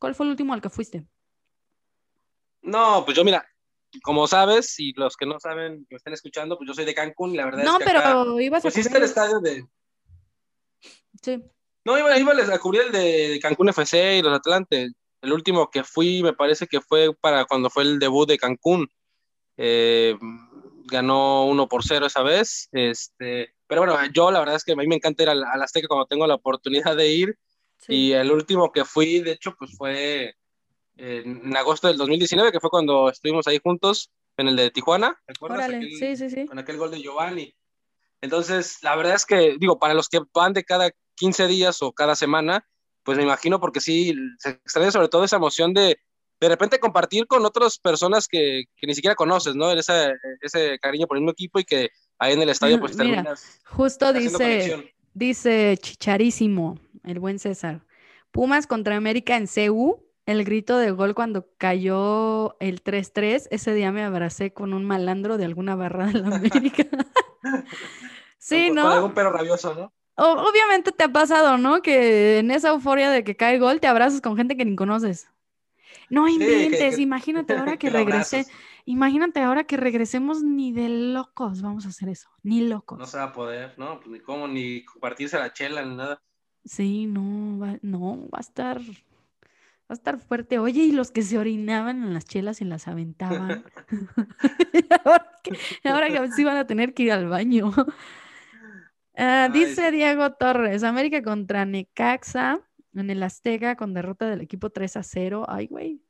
[0.00, 1.06] ¿Cuál fue el último al que fuiste?
[2.62, 3.46] No, pues yo mira,
[4.02, 7.32] como sabes, y los que no saben, que estén escuchando, pues yo soy de Cancún
[7.32, 9.64] y la verdad no, es que pero ibas a pues el estadio de...
[11.22, 11.44] Sí.
[11.86, 14.92] No, iba, iba a cubrir el de Cancún FC y los Atlantes.
[15.22, 18.88] el último que fui me parece que fue para cuando fue el debut de Cancún.
[19.56, 20.16] Eh,
[20.90, 22.68] ganó 1 por 0 esa vez.
[22.72, 25.86] Este, pero bueno, yo la verdad es que a mí me encanta ir al, Azteca
[25.86, 27.38] cuando tengo la oportunidad de ir.
[27.86, 30.34] Y el último que fui, de hecho, pues fue
[30.96, 35.16] en agosto del 2019, que fue cuando estuvimos ahí juntos en el de Tijuana.
[35.24, 35.70] ¿Recuerdas?
[35.70, 36.46] sí, sí, sí.
[36.46, 37.54] Con aquel gol de Giovanni.
[38.20, 41.92] Entonces, la verdad es que, digo, para los que van de cada 15 días o
[41.92, 42.66] cada semana,
[43.02, 45.98] pues me imagino porque sí, se extraña sobre todo esa emoción de
[46.40, 49.70] de repente compartir con otras personas que, que ni siquiera conoces, ¿no?
[49.70, 53.04] Ese, ese cariño por el mismo equipo y que ahí en el estadio pues Mira,
[53.04, 53.60] terminas.
[53.64, 57.84] Justo dice, dice Chicharísimo, el buen César.
[58.30, 63.92] Pumas contra América en CU, el grito de gol cuando cayó el 3-3, ese día
[63.92, 66.84] me abracé con un malandro de alguna barra de la América.
[68.38, 68.82] sí, ¿no?
[68.82, 69.92] Con algún perro rabioso, ¿no?
[70.16, 71.82] Obviamente te ha pasado, ¿no?
[71.82, 75.28] Que en esa euforia de que cae gol te abrazas con gente que ni conoces.
[76.08, 78.46] No inventes, imagínate ahora que regrese,
[78.84, 82.98] imagínate ahora que regresemos ni de locos vamos a hacer eso, ni locos.
[82.98, 84.00] No se va a poder, ¿no?
[84.00, 86.22] Pues ni cómo, ni compartirse la chela, ni nada.
[86.64, 90.58] Sí, no, va, no, va a estar, va a estar fuerte.
[90.58, 93.64] Oye, y los que se orinaban en las chelas y las aventaban.
[95.04, 97.72] ahora, que, ahora sí van a tener que ir al baño.
[99.16, 102.60] Ah, dice Diego Torres, América contra Necaxa
[102.94, 105.44] en el Azteca con derrota del equipo 3 a 0.
[105.48, 106.02] Ay, güey.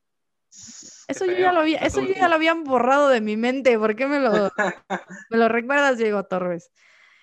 [1.08, 3.78] Eso, yo ya, lo había, eso ya lo habían borrado de mi mente.
[3.78, 4.30] ¿Por qué me lo,
[5.30, 6.72] me lo recuerdas, Diego Torres?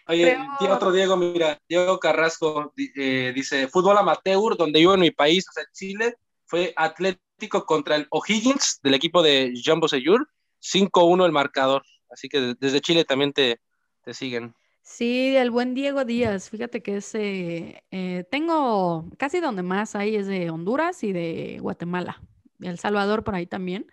[0.08, 5.48] Oye, otro Diego, mira, Diego Carrasco eh, dice, fútbol amateur, donde yo en mi país,
[5.48, 10.28] o sea, Chile, fue Atlético contra el O'Higgins del equipo de Jumbo Seyur,
[10.62, 11.84] 5-1 el marcador.
[12.10, 13.60] Así que desde Chile también te,
[14.04, 14.54] te siguen.
[14.84, 20.28] Sí, el buen Diego Díaz, fíjate que es, eh, tengo casi donde más hay es
[20.28, 22.22] de Honduras y de Guatemala,
[22.60, 23.90] El Salvador por ahí también.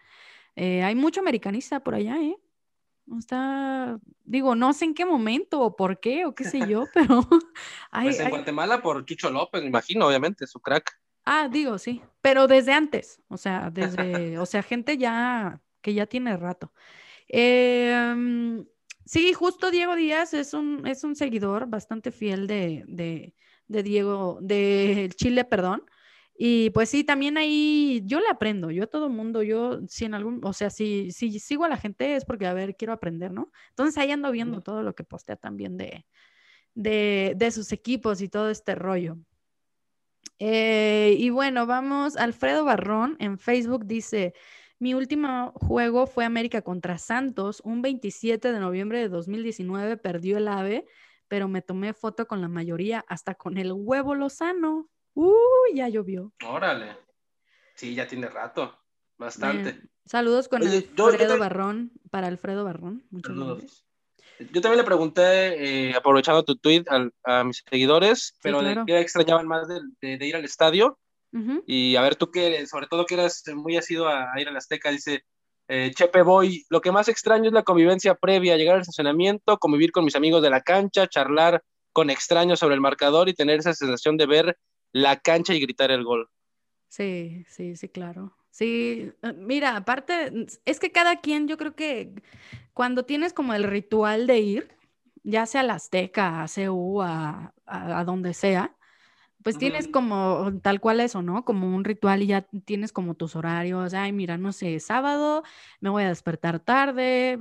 [0.56, 2.36] Eh, hay mucho americanista por allá, ¿eh?
[3.16, 7.20] Está, digo, no sé en qué momento o por qué o qué sé yo, pero
[7.92, 11.00] hay, Pues en Guatemala por Quicho López, me imagino, obviamente, su crack.
[11.24, 16.06] Ah, digo, sí, pero desde antes, o sea, desde, o sea, gente ya que ya
[16.06, 16.72] tiene rato.
[17.28, 18.64] Eh,
[19.04, 22.84] Sí, justo Diego Díaz es un, es un seguidor bastante fiel de,
[23.66, 25.82] de, Diego, de Chile, perdón.
[26.36, 30.14] Y pues sí, también ahí yo le aprendo, yo a todo mundo, yo si en
[30.14, 33.30] algún, o sea, si, si sigo a la gente es porque, a ver, quiero aprender,
[33.30, 33.50] ¿no?
[33.70, 36.06] Entonces ahí ando viendo todo lo que postea también de,
[36.74, 39.18] de, de sus equipos y todo este rollo.
[40.38, 44.32] Eh, y bueno, vamos, Alfredo Barrón en Facebook dice,
[44.80, 50.48] mi último juego fue América contra Santos, un 27 de noviembre de 2019, perdió el
[50.48, 50.86] AVE,
[51.28, 54.88] pero me tomé foto con la mayoría, hasta con el huevo Lozano.
[55.12, 55.74] ¡Uy!
[55.74, 56.32] ya llovió.
[56.46, 56.96] Órale.
[57.74, 58.76] Sí, ya tiene rato,
[59.18, 59.80] bastante.
[60.06, 63.04] saludos con Alfredo Barrón, para Alfredo Barrón.
[63.10, 63.84] Muchas gracias.
[64.52, 66.84] Yo también le pregunté, eh, aprovechando tu tweet,
[67.24, 70.98] a, mis seguidores, pero de qué extrañaban más de, ir al estadio.
[71.66, 74.58] Y a ver, tú que, sobre todo que eras muy asido a, ir a la
[74.58, 75.22] Azteca, dice
[75.68, 79.92] eh, Chepe Boy, lo que más extraño es la convivencia previa, llegar al estacionamiento, convivir
[79.92, 81.62] con mis amigos de la cancha, charlar
[81.92, 84.58] con extraños sobre el marcador y tener esa sensación de ver
[84.92, 86.28] la cancha y gritar el gol.
[86.88, 88.36] Sí, sí, sí, claro.
[88.50, 92.12] Sí, eh, mira, aparte, es que cada quien, yo creo que
[92.74, 94.76] cuando tienes como el ritual de ir,
[95.22, 98.76] ya sea a la Azteca, a CU, a, a donde sea,
[99.42, 101.44] pues tienes como tal cual eso, ¿no?
[101.44, 103.94] Como un ritual y ya tienes como tus horarios.
[103.94, 105.42] Ay, mira, no sé, sábado
[105.80, 107.38] me voy a despertar tarde,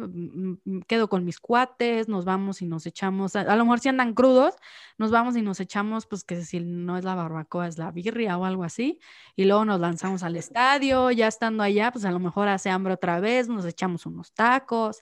[0.87, 4.55] quedo con mis cuates, nos vamos y nos echamos, a, lo mejor si andan crudos,
[4.97, 8.37] nos vamos y nos echamos, pues que si no es la barbacoa, es la birria
[8.37, 8.99] o algo así.
[9.35, 12.93] Y luego nos lanzamos al estadio, ya estando allá, pues a lo mejor hace hambre
[12.93, 15.01] otra vez, nos echamos unos tacos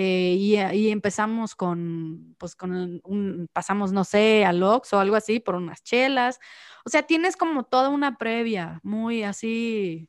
[0.00, 0.36] eh,
[0.72, 5.56] y, empezamos con, pues con un, pasamos, no sé, al Ox o algo así por
[5.56, 6.38] unas chelas.
[6.84, 10.08] O sea, tienes como toda una previa, muy así,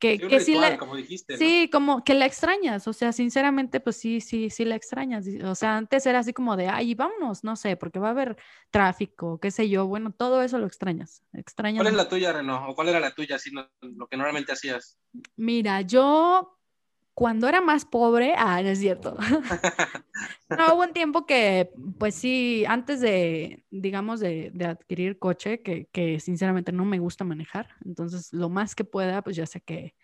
[0.00, 3.96] que, sí, que sí, como dijiste, sí, como que la extrañas, o sea, sinceramente, pues
[3.96, 5.26] sí, sí, sí la extrañas.
[5.44, 8.38] O sea, antes era así como de, ay, vámonos, no sé, porque va a haber
[8.70, 11.22] tráfico, qué sé yo, bueno, todo eso lo extrañas.
[11.34, 12.66] extrañas ¿Cuál es la tuya, Reno?
[12.66, 14.98] ¿O cuál era la tuya, así, lo que normalmente hacías?
[15.36, 16.56] Mira, yo
[17.22, 19.16] cuando era más pobre, ah, no es cierto.
[20.50, 26.18] no, hubo un tiempo que, pues sí, antes de, digamos, de, adquirir coche, que, que,
[26.18, 29.94] sinceramente no me gusta manejar, entonces lo más que pueda, pues ya sé que,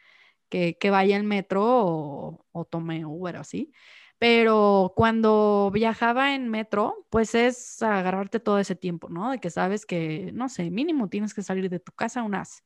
[0.48, 3.72] que, que vaya en metro o, o tome Uber o así.
[4.18, 9.32] Pero cuando viajaba en metro, pues es agarrarte todo ese tiempo, ¿no?
[9.32, 12.62] De que sabes que, no sé, mínimo tienes que salir de tu casa unas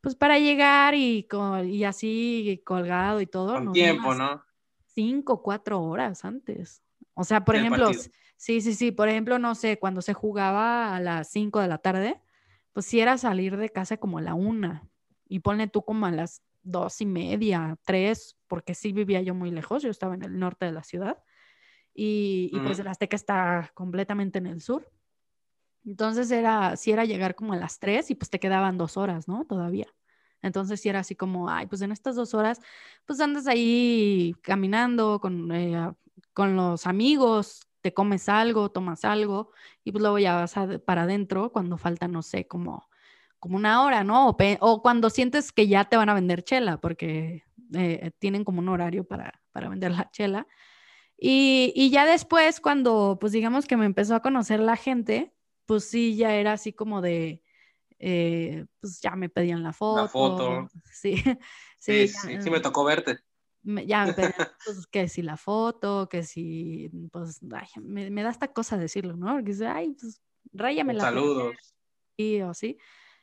[0.00, 1.26] pues para llegar y,
[1.64, 3.54] y así colgado y todo.
[3.54, 4.42] Con tiempo, ¿no?
[4.86, 6.82] Cinco, cuatro horas antes.
[7.14, 7.90] O sea, por ejemplo,
[8.36, 11.78] sí, sí, sí, por ejemplo, no sé, cuando se jugaba a las cinco de la
[11.78, 12.20] tarde,
[12.72, 14.88] pues si era salir de casa como a la una
[15.28, 19.50] y ponle tú como a las dos y media, tres, porque sí vivía yo muy
[19.50, 21.22] lejos, yo estaba en el norte de la ciudad
[21.94, 24.90] y, y pues el Azteca está completamente en el sur.
[25.84, 29.28] Entonces era, si era llegar como a las tres y pues te quedaban dos horas,
[29.28, 29.44] ¿no?
[29.46, 29.86] Todavía.
[30.42, 32.60] Entonces si era así como, ay, pues en estas dos horas,
[33.06, 35.92] pues andas ahí caminando con, eh,
[36.32, 39.52] con los amigos, te comes algo, tomas algo
[39.84, 40.54] y pues luego ya vas
[40.84, 42.88] para adentro cuando falta, no sé, como,
[43.38, 44.36] como una hora, ¿no?
[44.60, 48.68] O, cuando sientes que ya te van a vender chela, porque eh, tienen como un
[48.68, 50.46] horario para, para vender la chela.
[51.18, 55.34] Y, y, ya después, cuando, pues digamos que me empezó a conocer la gente,
[55.70, 57.44] pues sí, ya era así como de,
[58.00, 60.02] eh, pues ya me pedían la foto.
[60.02, 60.68] La foto.
[60.92, 61.14] Sí,
[61.78, 63.20] sí, sí, sí, me tocó verte.
[63.62, 68.52] ya me pedían, pues, que si la foto, que si, pues, ay, me, da esta
[68.52, 69.32] cosa decirlo, ¿no?
[69.32, 70.20] Porque dice, ay, pues,
[70.52, 71.54] ráyame la Saludos.
[72.18, 72.76] Sí, o sí.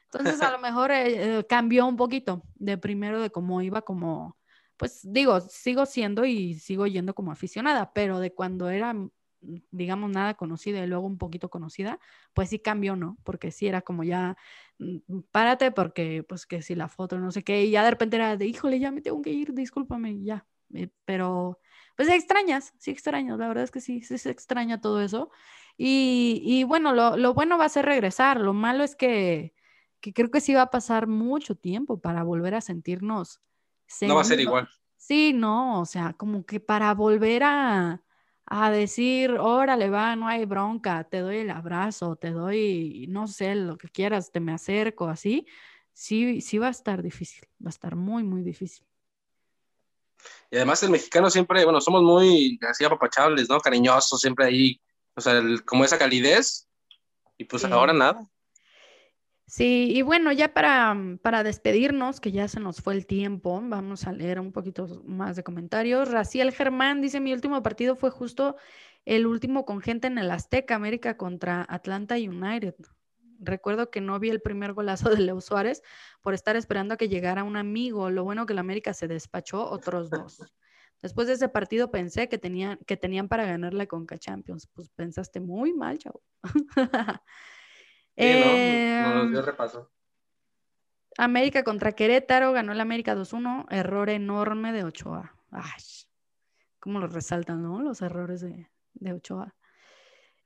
[0.06, 4.38] Entonces, a lo mejor eh, eh, cambió un poquito de primero de cómo iba como,
[4.78, 8.96] pues digo, sigo siendo y sigo yendo como aficionada, pero de cuando era
[9.42, 12.00] digamos, nada conocida y luego un poquito conocida,
[12.34, 13.18] pues sí cambió, ¿no?
[13.24, 14.38] Porque sí era como ya,
[14.80, 18.16] mm, párate porque, pues que si la foto, no sé qué, y ya de repente
[18.18, 20.46] era de, híjole, ya me tengo que ir, discúlpame, ya.
[20.74, 21.60] Eh, pero,
[21.96, 25.32] pues extrañas, sí extrañas, la verdad es que sí, sí se extraña todo eso.
[25.78, 29.54] Y, y bueno, lo, lo, bueno va a ser regresar, lo malo es que,
[30.02, 33.42] que creo que sí va a pasar mucho tiempo para volver a sentirnos.
[34.02, 34.68] No va a ser igual.
[34.98, 38.02] Sí, no, o sea, como que para volver a
[38.50, 43.56] a decir, órale, va, no hay bronca, te doy el abrazo, te doy, no sé,
[43.56, 45.46] lo que quieras, te me acerco, así,
[45.92, 48.86] sí, sí va a estar difícil, va a estar muy, muy difícil.
[50.50, 53.60] Y además el mexicano siempre, bueno, somos muy así apapachables, ¿no?
[53.60, 54.82] Cariñosos, siempre ahí,
[55.14, 56.70] o sea, como esa calidez,
[57.38, 58.26] y pues ahora nada.
[59.50, 63.62] Sí, y bueno, ya para, mm, para despedirnos, que ya se nos fue el tiempo,
[63.64, 66.12] vamos a leer un poquito más de comentarios.
[66.12, 68.58] Raciel Germán dice, mi último partido fue justo
[69.06, 72.76] el último con gente en el Azteca, América contra Atlanta United.
[73.40, 75.82] Recuerdo que no vi el primer golazo de Leo Suárez
[76.22, 78.10] por estar esperando a que llegara un amigo.
[78.10, 80.42] Lo bueno que la América se despachó otros dos.
[81.02, 84.68] Después de ese partido pensé que tenían, que tenían para ganar la Conca Champions.
[84.74, 86.22] Pues pensaste muy mal, chavo.
[88.18, 89.92] Eh, repaso.
[91.18, 95.36] América contra Querétaro, ganó el América 2-1, error enorme de Ochoa.
[95.52, 95.82] Ay,
[96.80, 97.82] cómo lo resaltan, ¿no?
[97.82, 99.56] Los errores de, de Ochoa.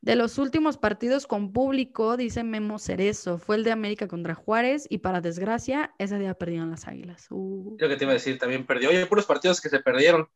[0.02, 4.88] De los últimos partidos con público, dice Memo Cerezo, fue el de América contra Juárez
[4.90, 7.28] y para desgracia, ese día perdieron las Águilas.
[7.30, 7.78] Uh.
[7.80, 8.90] Yo que te iba a decir, también perdió.
[8.90, 10.28] Oye, puros partidos que se perdieron.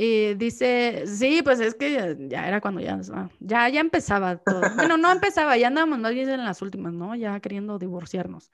[0.00, 3.00] Y dice, sí, pues es que ya, era cuando ya,
[3.40, 4.60] ya, ya empezaba todo.
[4.76, 7.16] Bueno, no empezaba, ya andábamos más bien en las últimas, ¿no?
[7.16, 8.52] Ya queriendo divorciarnos.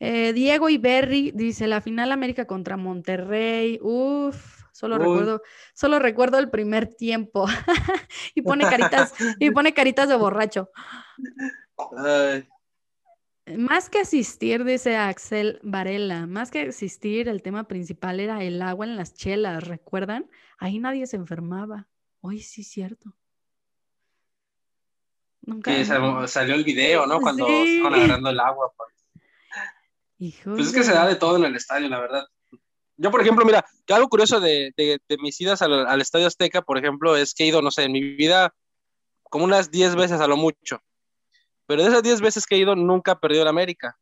[0.00, 5.40] Eh, Diego Iberri dice, la final América contra Monterrey, uff, solo recuerdo,
[5.72, 7.46] solo recuerdo el primer tiempo.
[8.34, 10.70] y pone caritas, y pone caritas de borracho.
[11.96, 12.48] Ay.
[13.46, 18.86] Más que asistir, dice Axel Varela, más que asistir, el tema principal era el agua
[18.86, 20.28] en las chelas, ¿recuerdan?
[20.58, 21.86] Ahí nadie se enfermaba.
[22.20, 23.14] Hoy sí es cierto.
[25.42, 25.72] Nunca.
[25.76, 27.20] Sí, salió el video, ¿no?
[27.20, 28.72] Cuando estaban agarrando el agua.
[28.76, 28.90] Pues.
[30.44, 32.26] pues es que se da de todo en el estadio, la verdad.
[32.96, 34.72] Yo, por ejemplo, mira, algo curioso de,
[35.20, 37.92] mis idas al, al, Estadio Azteca, por ejemplo, es que he ido, no sé, en
[37.92, 38.54] mi vida
[39.22, 40.80] como unas 10 veces a lo mucho.
[41.66, 43.98] Pero de esas 10 veces que he ido, nunca he perdido el América.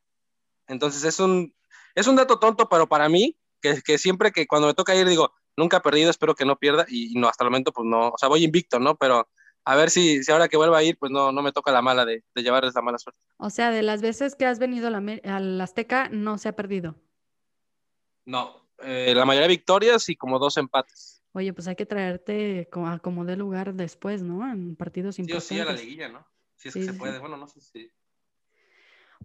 [0.66, 1.54] Entonces es un,
[1.94, 5.06] es un dato tonto, pero para mí, que, que siempre que cuando me toca ir
[5.06, 8.08] digo, nunca he perdido, espero que no pierda, y, no, hasta el momento pues no,
[8.08, 8.96] o sea, voy invicto, ¿no?
[8.96, 9.28] Pero
[9.64, 11.82] a ver si, si ahora que vuelva a ir, pues no, no me toca la
[11.82, 13.20] mala de, de llevarles la mala suerte.
[13.38, 16.96] O sea, de las veces que has venido al Azteca, no se ha perdido.
[18.26, 21.22] No, eh, la mayoría de victorias y como dos empates.
[21.32, 24.50] Oye, pues hay que traerte como, como de lugar después, ¿no?
[24.50, 25.48] En partidos importantes.
[25.48, 26.26] Sí, sí, a la liguilla, ¿no?
[26.64, 27.90] Si es que se puede, bueno, no sé si.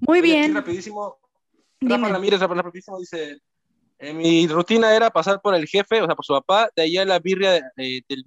[0.01, 0.53] Muy bien.
[0.53, 1.17] rapidísimo.
[1.79, 3.41] Rafa Ramírez, rapidísimo, dice:
[3.97, 7.05] eh, Mi rutina era pasar por el jefe, o sea, por su papá, de allá
[7.05, 8.25] la birria del.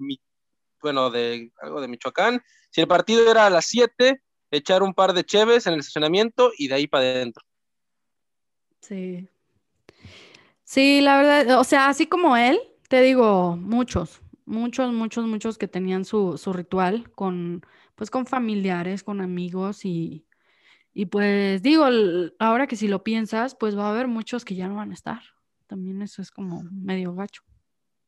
[0.81, 2.43] Bueno, de algo de Michoacán.
[2.71, 6.51] Si el partido era a las 7, echar un par de cheves en el estacionamiento
[6.57, 7.45] y de ahí para adentro.
[8.81, 9.29] Sí.
[10.65, 12.59] Sí, la verdad, o sea, así como él,
[12.89, 17.65] te digo, muchos, muchos, muchos, muchos que tenían su, su ritual con
[18.03, 20.27] pues con familiares, con amigos y,
[20.93, 21.87] Y pues digo,
[22.41, 24.95] ahora que si lo piensas, pues va a haber muchos que ya no van a
[24.95, 25.23] estar.
[25.69, 27.45] También eso es como medio gacho.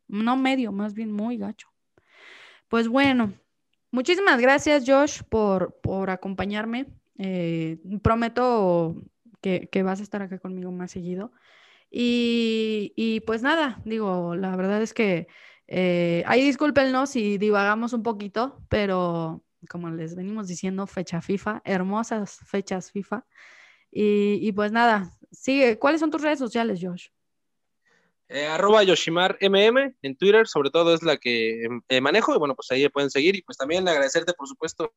[0.08, 1.68] No medio, más bien muy gacho.
[2.66, 3.34] Pues bueno,
[3.92, 6.86] muchísimas gracias Josh por, por acompañarme.
[7.18, 9.00] Eh, prometo
[9.40, 11.30] que, que, vas a estar acá conmigo más seguido.
[11.88, 15.28] Y, y pues nada, digo, la verdad es que
[15.68, 22.38] eh, ahí discúlpenos si divagamos un poquito, pero como les venimos diciendo, fecha FIFA, hermosas
[22.46, 23.24] fechas FIFA.
[23.96, 25.78] Y, pues nada, sigue.
[25.78, 27.06] ¿Cuáles son tus redes sociales, Josh?
[28.28, 32.56] Eh, arroba Yoshimar MM en Twitter, sobre todo es la que eh, manejo, y bueno,
[32.56, 34.92] pues ahí pueden seguir, y pues también agradecerte, por supuesto,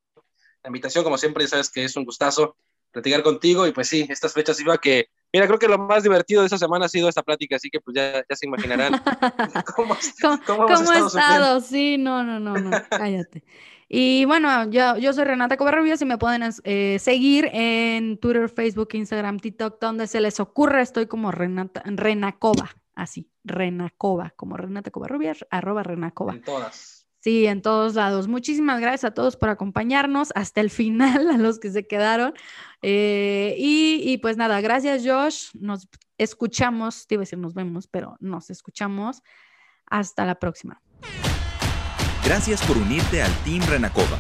[0.63, 2.57] la invitación, como siempre, sabes que es un gustazo
[2.91, 6.41] platicar contigo, y pues sí, estas fechas FIFA que, mira, creo que lo más divertido
[6.41, 8.93] de esta semana ha sido esta plática, así que pues ya, ya se imaginarán
[9.75, 11.61] cómo, ¿Cómo, cómo, estado, estado?
[11.61, 13.43] Sí, no, no, no, no, cállate.
[13.89, 18.89] Y bueno, yo, yo soy Renata Covarrubias y me pueden eh, seguir en Twitter, Facebook,
[18.93, 20.81] Instagram, TikTok, donde se les ocurra.
[20.81, 26.33] Estoy como Renata, Renacova, así, Renacova, como Renata Covarrubias, arroba Renacova.
[26.33, 27.07] En todas.
[27.19, 28.27] Sí, en todos lados.
[28.27, 32.33] Muchísimas gracias a todos por acompañarnos hasta el final, a los que se quedaron.
[32.81, 35.49] Eh, y, y, pues nada, gracias Josh.
[35.53, 39.23] Nos escuchamos, te iba a decir nos vemos, pero nos escuchamos.
[39.85, 40.81] Hasta la próxima.
[42.27, 44.19] Gracias por unirte al Team Renacova.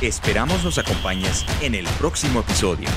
[0.00, 2.88] Esperamos nos acompañes en el próximo episodio.